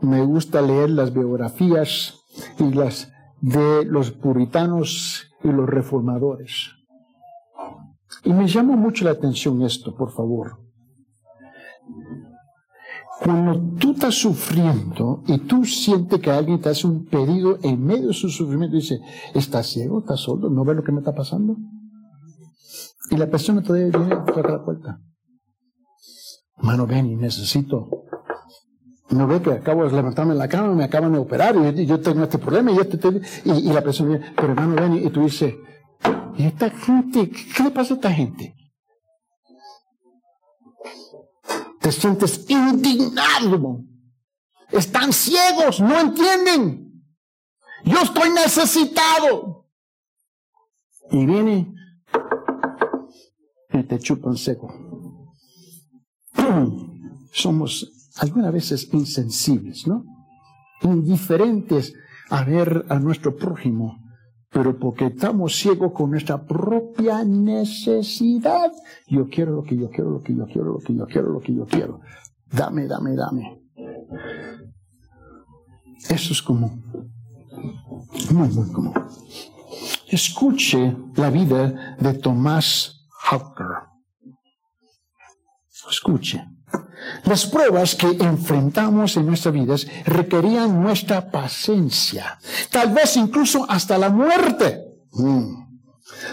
[0.00, 2.18] me gusta leer las biografías
[2.58, 6.72] y las de los puritanos y los reformadores.
[8.24, 10.58] Y me llama mucho la atención esto, por favor.
[13.22, 18.08] Cuando tú estás sufriendo y tú sientes que alguien te hace un pedido en medio
[18.08, 19.00] de su sufrimiento dice,
[19.34, 20.00] ¿estás ciego?
[20.00, 20.50] ¿Estás solo?
[20.50, 21.56] ¿No ves lo que me está pasando?
[23.10, 25.00] Y la persona todavía viene a la puerta.
[26.62, 28.00] Mano, ven y necesito
[29.10, 32.00] no ve que acabo de levantarme en la cama, me acaban de operar y yo
[32.00, 33.08] tengo este problema y, este,
[33.44, 35.54] y, la persona dice, pero hermano, ven y tú dices,
[36.36, 38.54] ¿y esta gente, qué le pasa a esta gente?
[41.80, 43.80] Te sientes indignado.
[44.70, 47.02] Están ciegos, no entienden.
[47.84, 49.66] Yo estoy necesitado.
[51.10, 51.74] Y viene
[53.72, 54.89] y te chupan seco.
[57.32, 60.04] Somos algunas veces insensibles, ¿no?
[60.82, 61.94] Indiferentes
[62.30, 63.98] a ver a nuestro prójimo,
[64.50, 68.72] pero porque estamos ciegos con nuestra propia necesidad.
[69.06, 71.40] Yo quiero lo que yo quiero, lo que yo quiero, lo que yo quiero, lo
[71.40, 72.00] que yo quiero.
[72.50, 73.60] Dame, dame, dame.
[76.08, 76.82] Eso es común.
[78.32, 78.94] Muy, muy común.
[80.08, 83.89] Escuche la vida de Tomás Hawker.
[85.90, 86.44] Escuche.
[87.24, 92.38] Las pruebas que enfrentamos en nuestras vidas requerían nuestra paciencia,
[92.70, 94.84] tal vez incluso hasta la muerte.
[95.12, 95.70] Mm.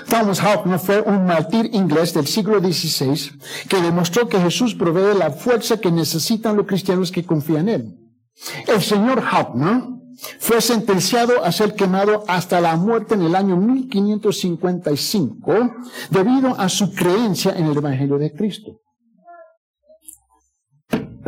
[0.10, 3.40] Thomas Howe fue un mártir inglés del siglo XVI
[3.70, 7.98] que demostró que Jesús provee la fuerza que necesitan los cristianos que confían en él.
[8.68, 9.98] El señor Howe
[10.40, 15.54] fue sentenciado a ser quemado hasta la muerte en el año 1555
[16.10, 18.82] debido a su creencia en el Evangelio de Cristo.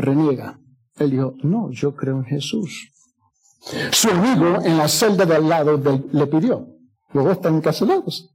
[0.02, 0.60] Reniega.
[0.98, 2.92] Él dijo, no, yo creo en Jesús.
[3.92, 5.78] Su amigo en la celda de al lado
[6.12, 6.68] le pidió,
[7.14, 8.34] dos están encarcelados.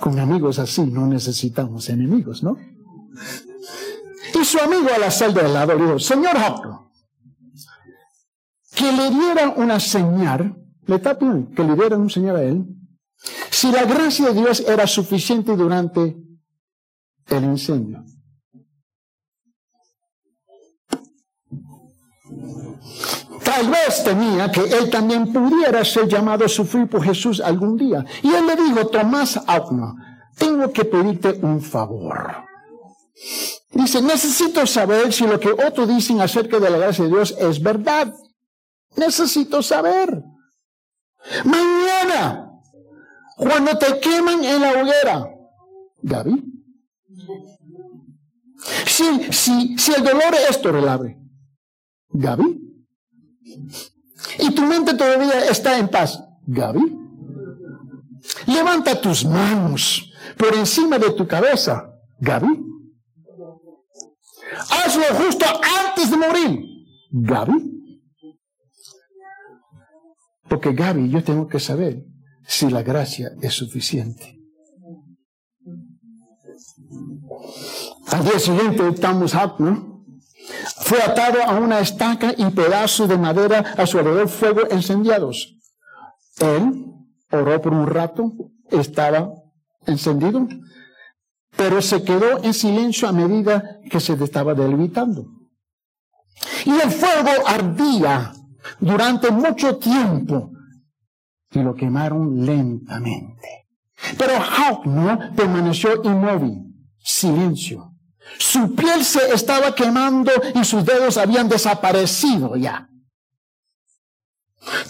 [0.00, 2.56] Con amigos así no necesitamos enemigos, ¿no?
[4.34, 6.84] Y su amigo a la celda de al lado le dijo, señor Hopkins,
[8.74, 10.56] que le dieran una señal,
[10.86, 12.66] le está que le dieran una señal a él,
[13.50, 16.16] si la gracia de Dios era suficiente durante
[17.28, 18.04] el incendio.
[23.54, 28.04] Tal vez temía que él también pudiera ser llamado a sufrir por Jesús algún día.
[28.20, 29.94] Y él le dijo, Tomás Autno,
[30.36, 32.44] tengo que pedirte un favor.
[33.70, 37.62] Dice, necesito saber si lo que otros dicen acerca de la gracia de Dios es
[37.62, 38.12] verdad.
[38.96, 40.24] Necesito saber.
[41.44, 42.50] Mañana,
[43.36, 45.28] cuando te queman en la hoguera,
[46.02, 46.44] Gaby,
[48.86, 51.18] si, si, si el dolor es tolerable,
[52.08, 52.63] Gaby,
[54.38, 56.98] y tu mente todavía está en paz, Gaby,
[58.46, 61.90] levanta tus manos por encima de tu cabeza,
[62.20, 62.60] Gaby.
[64.70, 65.44] Hazlo justo
[65.86, 66.60] antes de morir,
[67.10, 67.70] Gaby.
[70.48, 72.04] Porque Gaby, yo tengo que saber
[72.46, 74.38] si la gracia es suficiente.
[78.08, 79.93] Al día siguiente, Thomas ¿no?
[80.82, 85.56] Fue atado a una estaca y pedazos de madera a su alrededor, fuego encendidos.
[86.38, 86.86] Él
[87.30, 88.32] oró por un rato,
[88.70, 89.30] estaba
[89.86, 90.46] encendido,
[91.56, 95.26] pero se quedó en silencio a medida que se estaba debilitando.
[96.64, 98.32] Y el fuego ardía
[98.80, 100.50] durante mucho tiempo
[101.52, 103.68] y lo quemaron lentamente.
[104.18, 104.34] Pero
[104.84, 107.93] no permaneció inmóvil, silencio.
[108.38, 112.88] Su piel se estaba quemando y sus dedos habían desaparecido ya.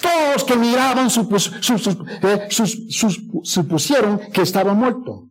[0.01, 2.49] Todos que miraban eh,
[3.43, 5.29] supusieron que estaba muerto.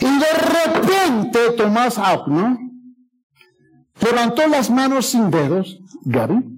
[0.00, 2.28] Y de repente Tomás Hawk,
[4.00, 6.56] Levantó las manos sin dedos, Gaby,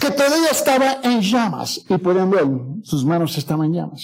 [0.00, 2.44] que todavía estaba en llamas y pueden ver,
[2.82, 4.02] sus manos estaban en llamas.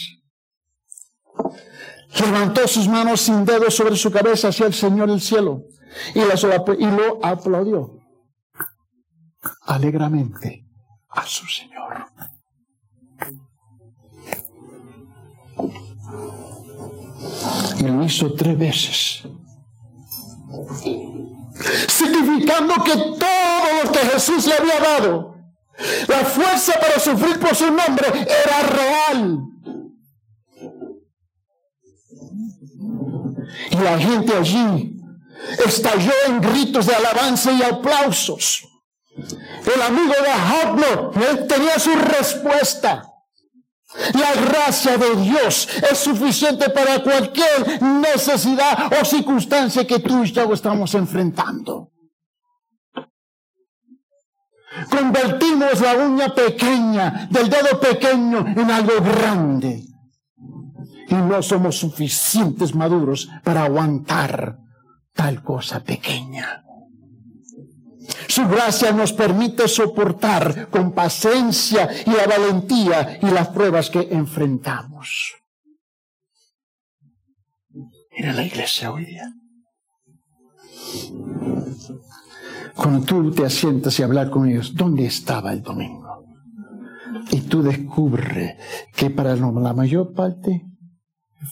[2.21, 5.65] Levantó sus manos sin dedos sobre su cabeza hacia el Señor del cielo
[6.15, 7.99] y, y lo aplaudió
[9.63, 10.65] alegramente
[11.09, 12.07] a su Señor.
[17.79, 19.29] Y lo hizo tres veces
[21.89, 25.35] significando que todo lo que Jesús le había dado
[26.07, 29.41] la fuerza para sufrir por su nombre era real.
[33.71, 34.97] Y la gente allí
[35.65, 38.67] estalló en gritos de alabanza y aplausos.
[39.17, 43.11] El amigo de Hobno tenía su respuesta.
[44.15, 50.53] La gracia de Dios es suficiente para cualquier necesidad o circunstancia que tú y yo
[50.53, 51.93] estamos enfrentando.
[54.91, 59.94] Convertimos la uña pequeña del dedo pequeño en algo grande.
[61.15, 64.59] Y no somos suficientes maduros para aguantar
[65.13, 66.65] tal cosa pequeña.
[68.27, 75.35] Su gracia nos permite soportar con paciencia y la valentía y las pruebas que enfrentamos.
[78.17, 79.33] Mira la iglesia hoy día.
[82.75, 86.25] Cuando tú te asientas y hablar con ellos, ¿dónde estaba el domingo?
[87.31, 88.57] Y tú descubres
[88.97, 90.74] que para la mayor parte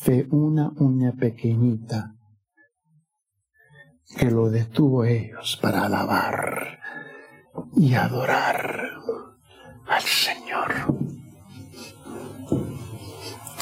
[0.00, 2.14] fue una uña pequeñita
[4.16, 6.78] que lo detuvo ellos para alabar
[7.76, 8.90] y adorar
[9.86, 10.72] al Señor.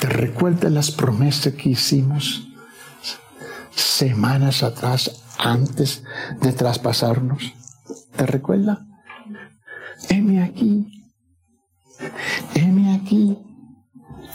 [0.01, 2.47] ¿Te recuerdas las promesas que hicimos
[3.71, 6.05] semanas atrás antes
[6.41, 7.55] de traspasarnos.
[8.17, 8.87] ¿Te recuerda?
[10.09, 11.05] Heme aquí.
[12.55, 13.39] Heme aquí.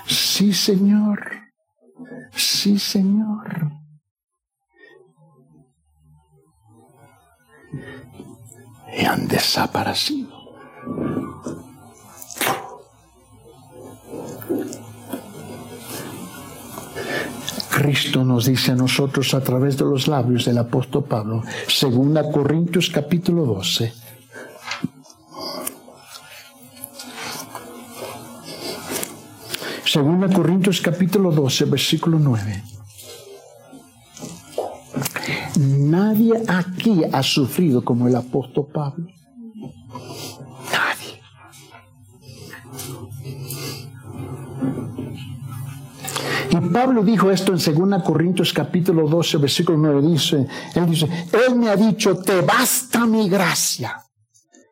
[0.08, 1.35] Sí, Señor.
[2.36, 3.72] Sí, Señor.
[8.98, 10.36] Y han desaparecido.
[17.70, 22.24] Cristo nos dice a nosotros a través de los labios del apóstol Pablo, según a
[22.24, 23.94] Corintios capítulo 12,
[29.96, 32.64] Según Corintios capítulo 12, versículo 9.
[35.58, 39.08] Nadie aquí ha sufrido como el apóstol Pablo.
[40.70, 41.22] Nadie.
[46.50, 50.02] Y Pablo dijo esto en 2 Corintios capítulo 12, versículo 9.
[50.10, 51.08] Dice, él dice,
[51.48, 54.04] Él me ha dicho, te basta mi gracia,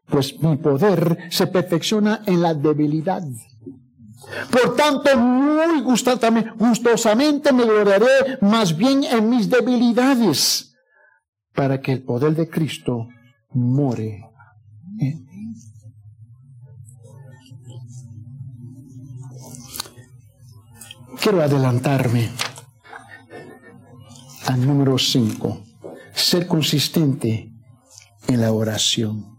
[0.09, 3.23] pues mi poder se perfecciona en la debilidad.
[4.51, 10.75] Por tanto, muy gustosamente me gloriaré más bien en mis debilidades
[11.53, 13.07] para que el poder de Cristo
[13.49, 14.29] more.
[21.21, 22.29] Quiero adelantarme
[24.47, 25.63] al número 5,
[26.13, 27.53] ser consistente
[28.27, 29.32] en la oración.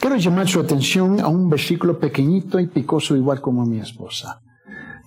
[0.00, 4.40] Quiero llamar su atención a un versículo pequeñito y picoso igual como mi esposa.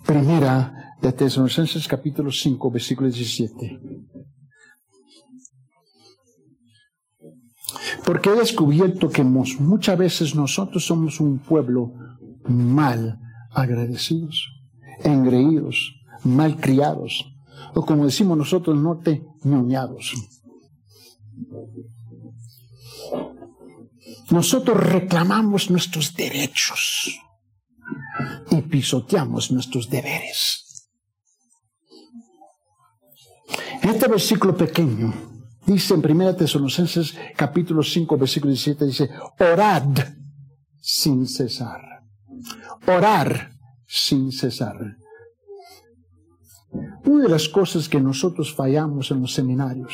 [0.05, 3.79] Primera de Tesalonicenses capítulo 5, versículo 17.
[8.05, 11.93] Porque he descubierto que muchas veces nosotros somos un pueblo
[12.43, 13.17] mal
[13.51, 14.49] agradecidos,
[15.03, 17.25] engreídos, mal criados,
[17.73, 20.13] o como decimos nosotros no norte, ñoñados.
[24.31, 27.11] Nosotros reclamamos nuestros derechos
[28.49, 30.89] y pisoteamos nuestros deberes.
[33.81, 35.13] Este versículo pequeño
[35.65, 39.09] dice en 1 Tesalonicenses capítulo 5 versículo 17 dice,
[39.39, 39.83] orad
[40.79, 41.81] sin cesar.
[42.87, 43.51] Orar
[43.85, 44.77] sin cesar.
[47.03, 49.93] Una de las cosas que nosotros fallamos en los seminarios,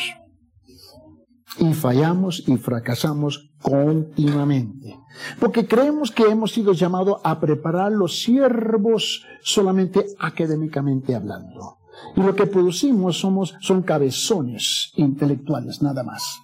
[1.59, 4.99] y fallamos y fracasamos continuamente,
[5.39, 11.77] porque creemos que hemos sido llamados a preparar los siervos solamente académicamente hablando.
[12.15, 16.41] Y lo que producimos somos, son cabezones intelectuales, nada más.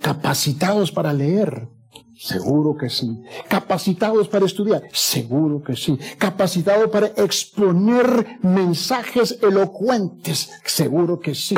[0.00, 1.68] Capacitados para leer,
[2.14, 3.20] seguro que sí.
[3.48, 5.98] Capacitados para estudiar, seguro que sí.
[6.18, 11.56] Capacitados para exponer mensajes elocuentes, seguro que sí.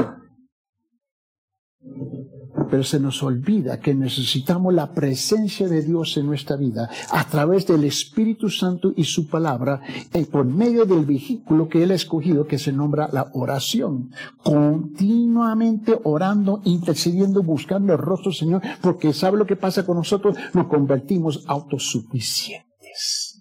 [2.75, 7.69] Pero se nos olvida que necesitamos la presencia de Dios en nuestra vida a través
[7.69, 9.81] del Espíritu Santo y su palabra
[10.13, 14.11] y por medio del vehículo que Él ha escogido que se nombra la oración.
[14.43, 20.37] Continuamente orando, intercediendo, buscando el rostro del Señor, porque sabe lo que pasa con nosotros,
[20.53, 23.41] nos convertimos autosuficientes.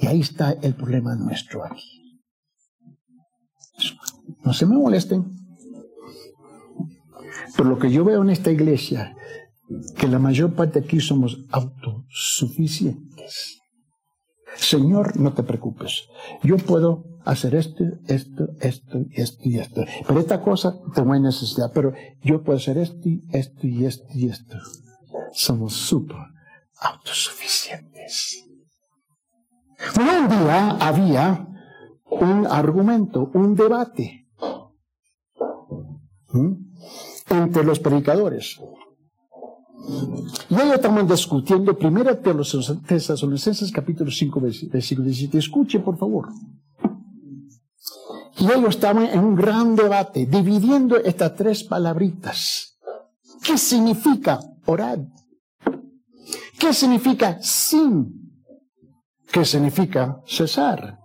[0.00, 2.22] Y ahí está el problema nuestro aquí.
[4.44, 5.41] No se me molesten.
[7.56, 9.16] Pero lo que yo veo en esta iglesia,
[9.96, 13.60] que la mayor parte aquí somos autosuficientes.
[14.56, 16.08] Señor, no te preocupes.
[16.42, 19.84] Yo puedo hacer esto, esto, esto, esto y esto.
[20.06, 21.70] Pero esta cosa tengo necesidad.
[21.72, 24.58] Pero yo puedo hacer esto, esto y esto y esto.
[25.32, 26.18] Somos súper
[26.80, 28.44] autosuficientes.
[29.98, 31.48] Un día había
[32.06, 34.28] un argumento, un debate.
[36.32, 36.71] ¿Mm?
[37.32, 38.60] Entre los predicadores.
[40.48, 44.40] Y ellos estaban discutiendo primero de los Tesalonicenses capítulo 5
[44.70, 45.38] versículo 17.
[45.38, 46.28] Escuche por favor.
[48.38, 52.78] Y ellos estaban en un gran debate, dividiendo estas tres palabritas.
[53.42, 55.00] ¿Qué significa orar?
[56.58, 58.44] ¿Qué significa sin?
[59.30, 60.98] ¿Qué significa cesar?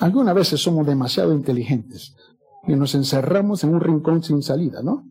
[0.00, 2.14] Algunas veces somos demasiado inteligentes
[2.66, 5.04] y nos encerramos en un rincón sin salida, ¿no?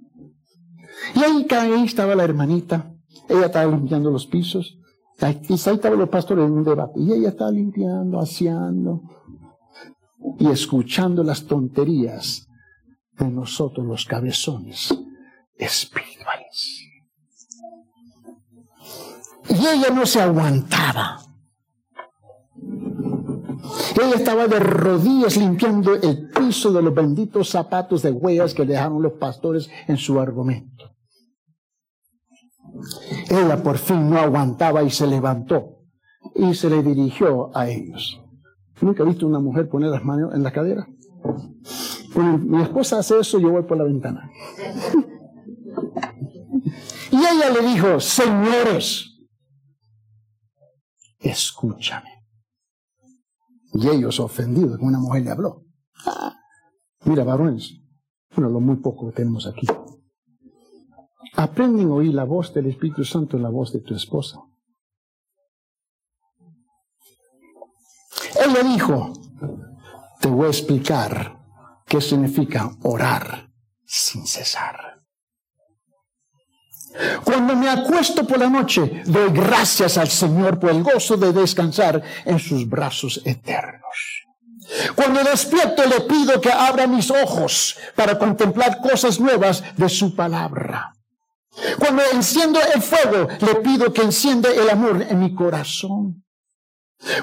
[1.16, 2.94] Y ahí, ahí estaba la hermanita,
[3.30, 4.78] ella estaba limpiando los pisos,
[5.20, 9.02] y ahí estaban los pastores en un debate, y ella estaba limpiando, aseando,
[10.40, 12.48] y escuchando las tonterías
[13.18, 14.94] de nosotros los cabezones
[15.56, 16.88] espirituales.
[19.50, 21.23] Y ella no se aguantaba.
[24.02, 29.02] Ella estaba de rodillas limpiando el piso de los benditos zapatos de huellas que dejaron
[29.02, 30.92] los pastores en su argumento.
[33.30, 35.80] Ella por fin no aguantaba y se levantó
[36.36, 38.22] y se le dirigió a ellos.
[38.82, 40.88] ¿Nunca he visto una mujer poner las manos en la cadera?
[42.14, 44.30] Cuando mi esposa hace eso, yo voy por la ventana.
[47.12, 49.20] y ella le dijo, señores,
[51.20, 52.13] escúchame.
[53.74, 55.66] Y ellos ofendidos, una mujer le habló.
[57.06, 57.82] mira, varones,
[58.36, 59.68] bueno, lo muy poco que tenemos aquí.
[61.36, 64.40] Aprenden a oír la voz del Espíritu Santo en la voz de tu esposa.
[68.44, 69.14] Él le dijo,
[70.20, 71.40] te voy a explicar
[71.86, 73.52] qué significa orar
[73.86, 74.93] sin cesar.
[77.24, 82.02] Cuando me acuesto por la noche, doy gracias al Señor por el gozo de descansar
[82.26, 84.24] en sus brazos eternos.
[84.96, 90.94] Cuando despierto le pido que abra mis ojos para contemplar cosas nuevas de su palabra.
[91.78, 96.24] Cuando enciendo el fuego, le pido que encienda el amor en mi corazón.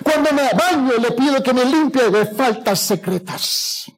[0.03, 3.91] Cuando me baño, le pido que me limpie de faltas secretas.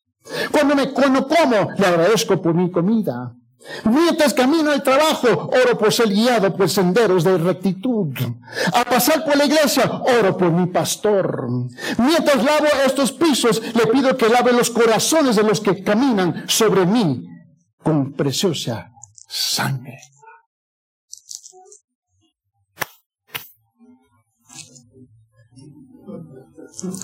[0.51, 3.35] Cuando me cuando como, le agradezco por mi comida.
[3.85, 8.09] Mientras camino al trabajo, oro por ser guiado por senderos de rectitud.
[8.73, 11.49] A pasar por la iglesia, oro por mi pastor.
[11.99, 16.87] Mientras lavo estos pisos, le pido que lave los corazones de los que caminan sobre
[16.87, 17.27] mí
[17.83, 18.91] con preciosa
[19.29, 19.99] sangre.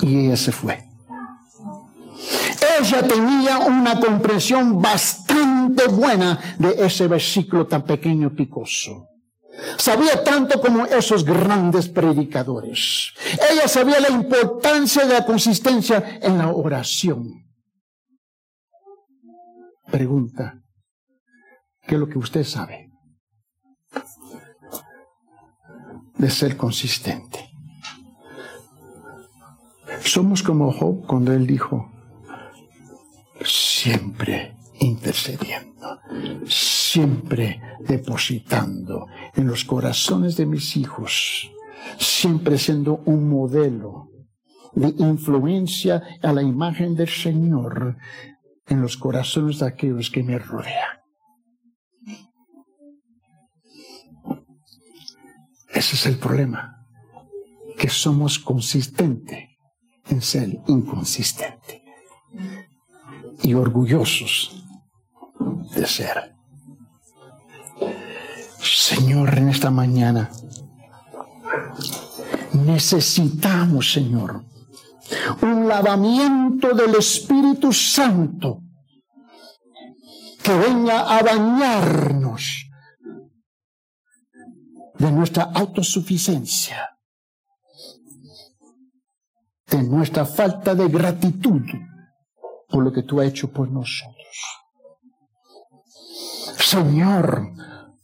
[0.02, 0.88] Y ella se fue.
[2.60, 9.09] Ella tenía una comprensión bastante buena de ese versículo tan pequeño picoso.
[9.76, 13.12] Sabía tanto como esos grandes predicadores.
[13.51, 17.44] Ella sabía la importancia de la consistencia en la oración.
[19.90, 20.60] Pregunta,
[21.86, 22.90] ¿qué es lo que usted sabe
[26.16, 27.51] de ser consistente?
[30.05, 31.90] Somos como Job cuando él dijo,
[33.44, 36.01] siempre intercediendo,
[36.47, 41.51] siempre depositando en los corazones de mis hijos,
[41.98, 44.10] siempre siendo un modelo
[44.74, 47.97] de influencia a la imagen del Señor
[48.66, 50.98] en los corazones de aquellos que me rodean.
[55.73, 56.86] Ese es el problema,
[57.78, 59.48] que somos consistentes
[60.09, 61.82] en ser inconsistentes
[63.43, 64.65] y orgullosos
[65.74, 66.35] de ser.
[68.60, 70.31] Señor, en esta mañana
[72.52, 74.44] necesitamos, Señor,
[75.43, 78.62] un lavamiento del Espíritu Santo
[80.43, 82.70] que venga a bañarnos
[84.98, 86.98] de nuestra autosuficiencia,
[89.66, 91.62] de nuestra falta de gratitud
[92.69, 94.16] por lo que tú has hecho por nosotros.
[96.59, 97.53] Señor,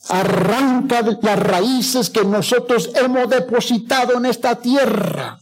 [0.08, 5.38] arranca las raíces que nosotros hemos depositado en esta tierra,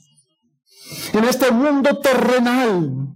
[1.13, 3.09] en este mundo terrenal.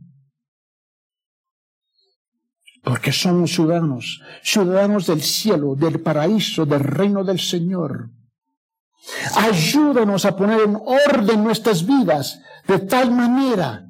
[2.82, 8.10] Porque somos ciudadanos, ciudadanos del cielo, del paraíso, del reino del Señor.
[9.34, 13.85] Ayúdanos a poner en orden nuestras vidas de tal manera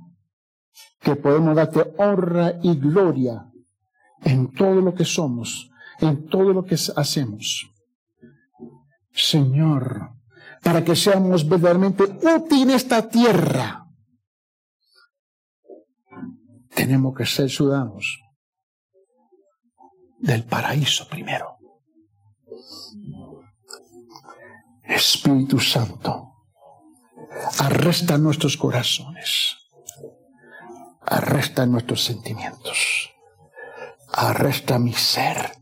[1.06, 3.46] que podemos darte honra y gloria
[4.24, 5.70] en todo lo que somos,
[6.00, 7.70] en todo lo que hacemos.
[9.12, 10.10] Señor,
[10.64, 13.86] para que seamos verdaderamente útiles en esta tierra,
[16.74, 18.20] tenemos que ser ciudadanos
[20.18, 21.56] del paraíso primero.
[24.82, 26.32] Espíritu Santo,
[27.60, 29.65] arresta nuestros corazones
[31.06, 33.14] arresta nuestros sentimientos,
[34.12, 35.52] arresta mi ser.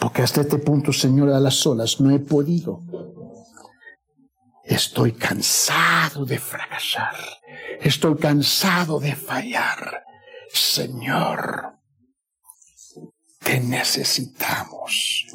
[0.00, 2.82] Porque hasta este punto, Señor, a las solas no he podido.
[4.64, 7.16] Estoy cansado de fracasar.
[7.80, 10.04] Estoy cansado de fallar.
[10.52, 11.76] Señor,
[13.40, 15.26] te necesitamos.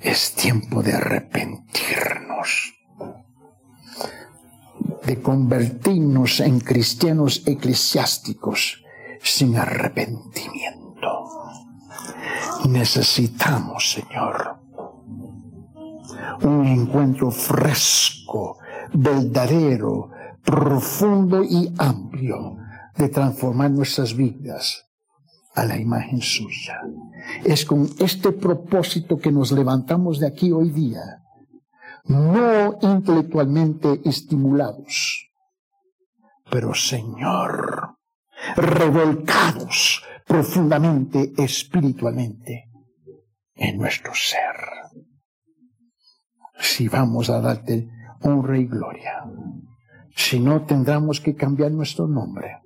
[0.00, 2.74] Es tiempo de arrepentirnos
[5.06, 8.84] de convertirnos en cristianos eclesiásticos
[9.22, 10.84] sin arrepentimiento.
[12.68, 14.58] Necesitamos, Señor,
[16.42, 18.58] un encuentro fresco,
[18.92, 20.10] verdadero,
[20.42, 22.56] profundo y amplio
[22.96, 24.86] de transformar nuestras vidas
[25.54, 26.80] a la imagen suya.
[27.44, 31.23] Es con este propósito que nos levantamos de aquí hoy día
[32.04, 35.30] no intelectualmente estimulados,
[36.50, 37.96] pero Señor,
[38.56, 42.70] revolcados profundamente espiritualmente
[43.54, 44.56] en nuestro ser.
[46.58, 47.88] Si vamos a darte
[48.20, 49.24] honra y gloria,
[50.14, 52.60] si no tendremos que cambiar nuestro nombre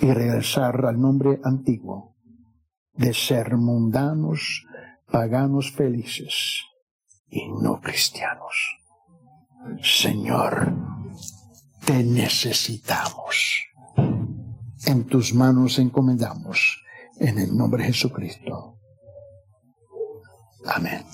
[0.00, 2.16] y regresar al nombre antiguo
[2.92, 4.64] de ser mundanos,
[5.10, 6.64] paganos felices
[7.34, 8.78] y no cristianos.
[9.82, 10.72] Señor,
[11.84, 13.66] te necesitamos.
[14.86, 16.80] En tus manos encomendamos,
[17.18, 18.78] en el nombre de Jesucristo.
[20.66, 21.04] Amén.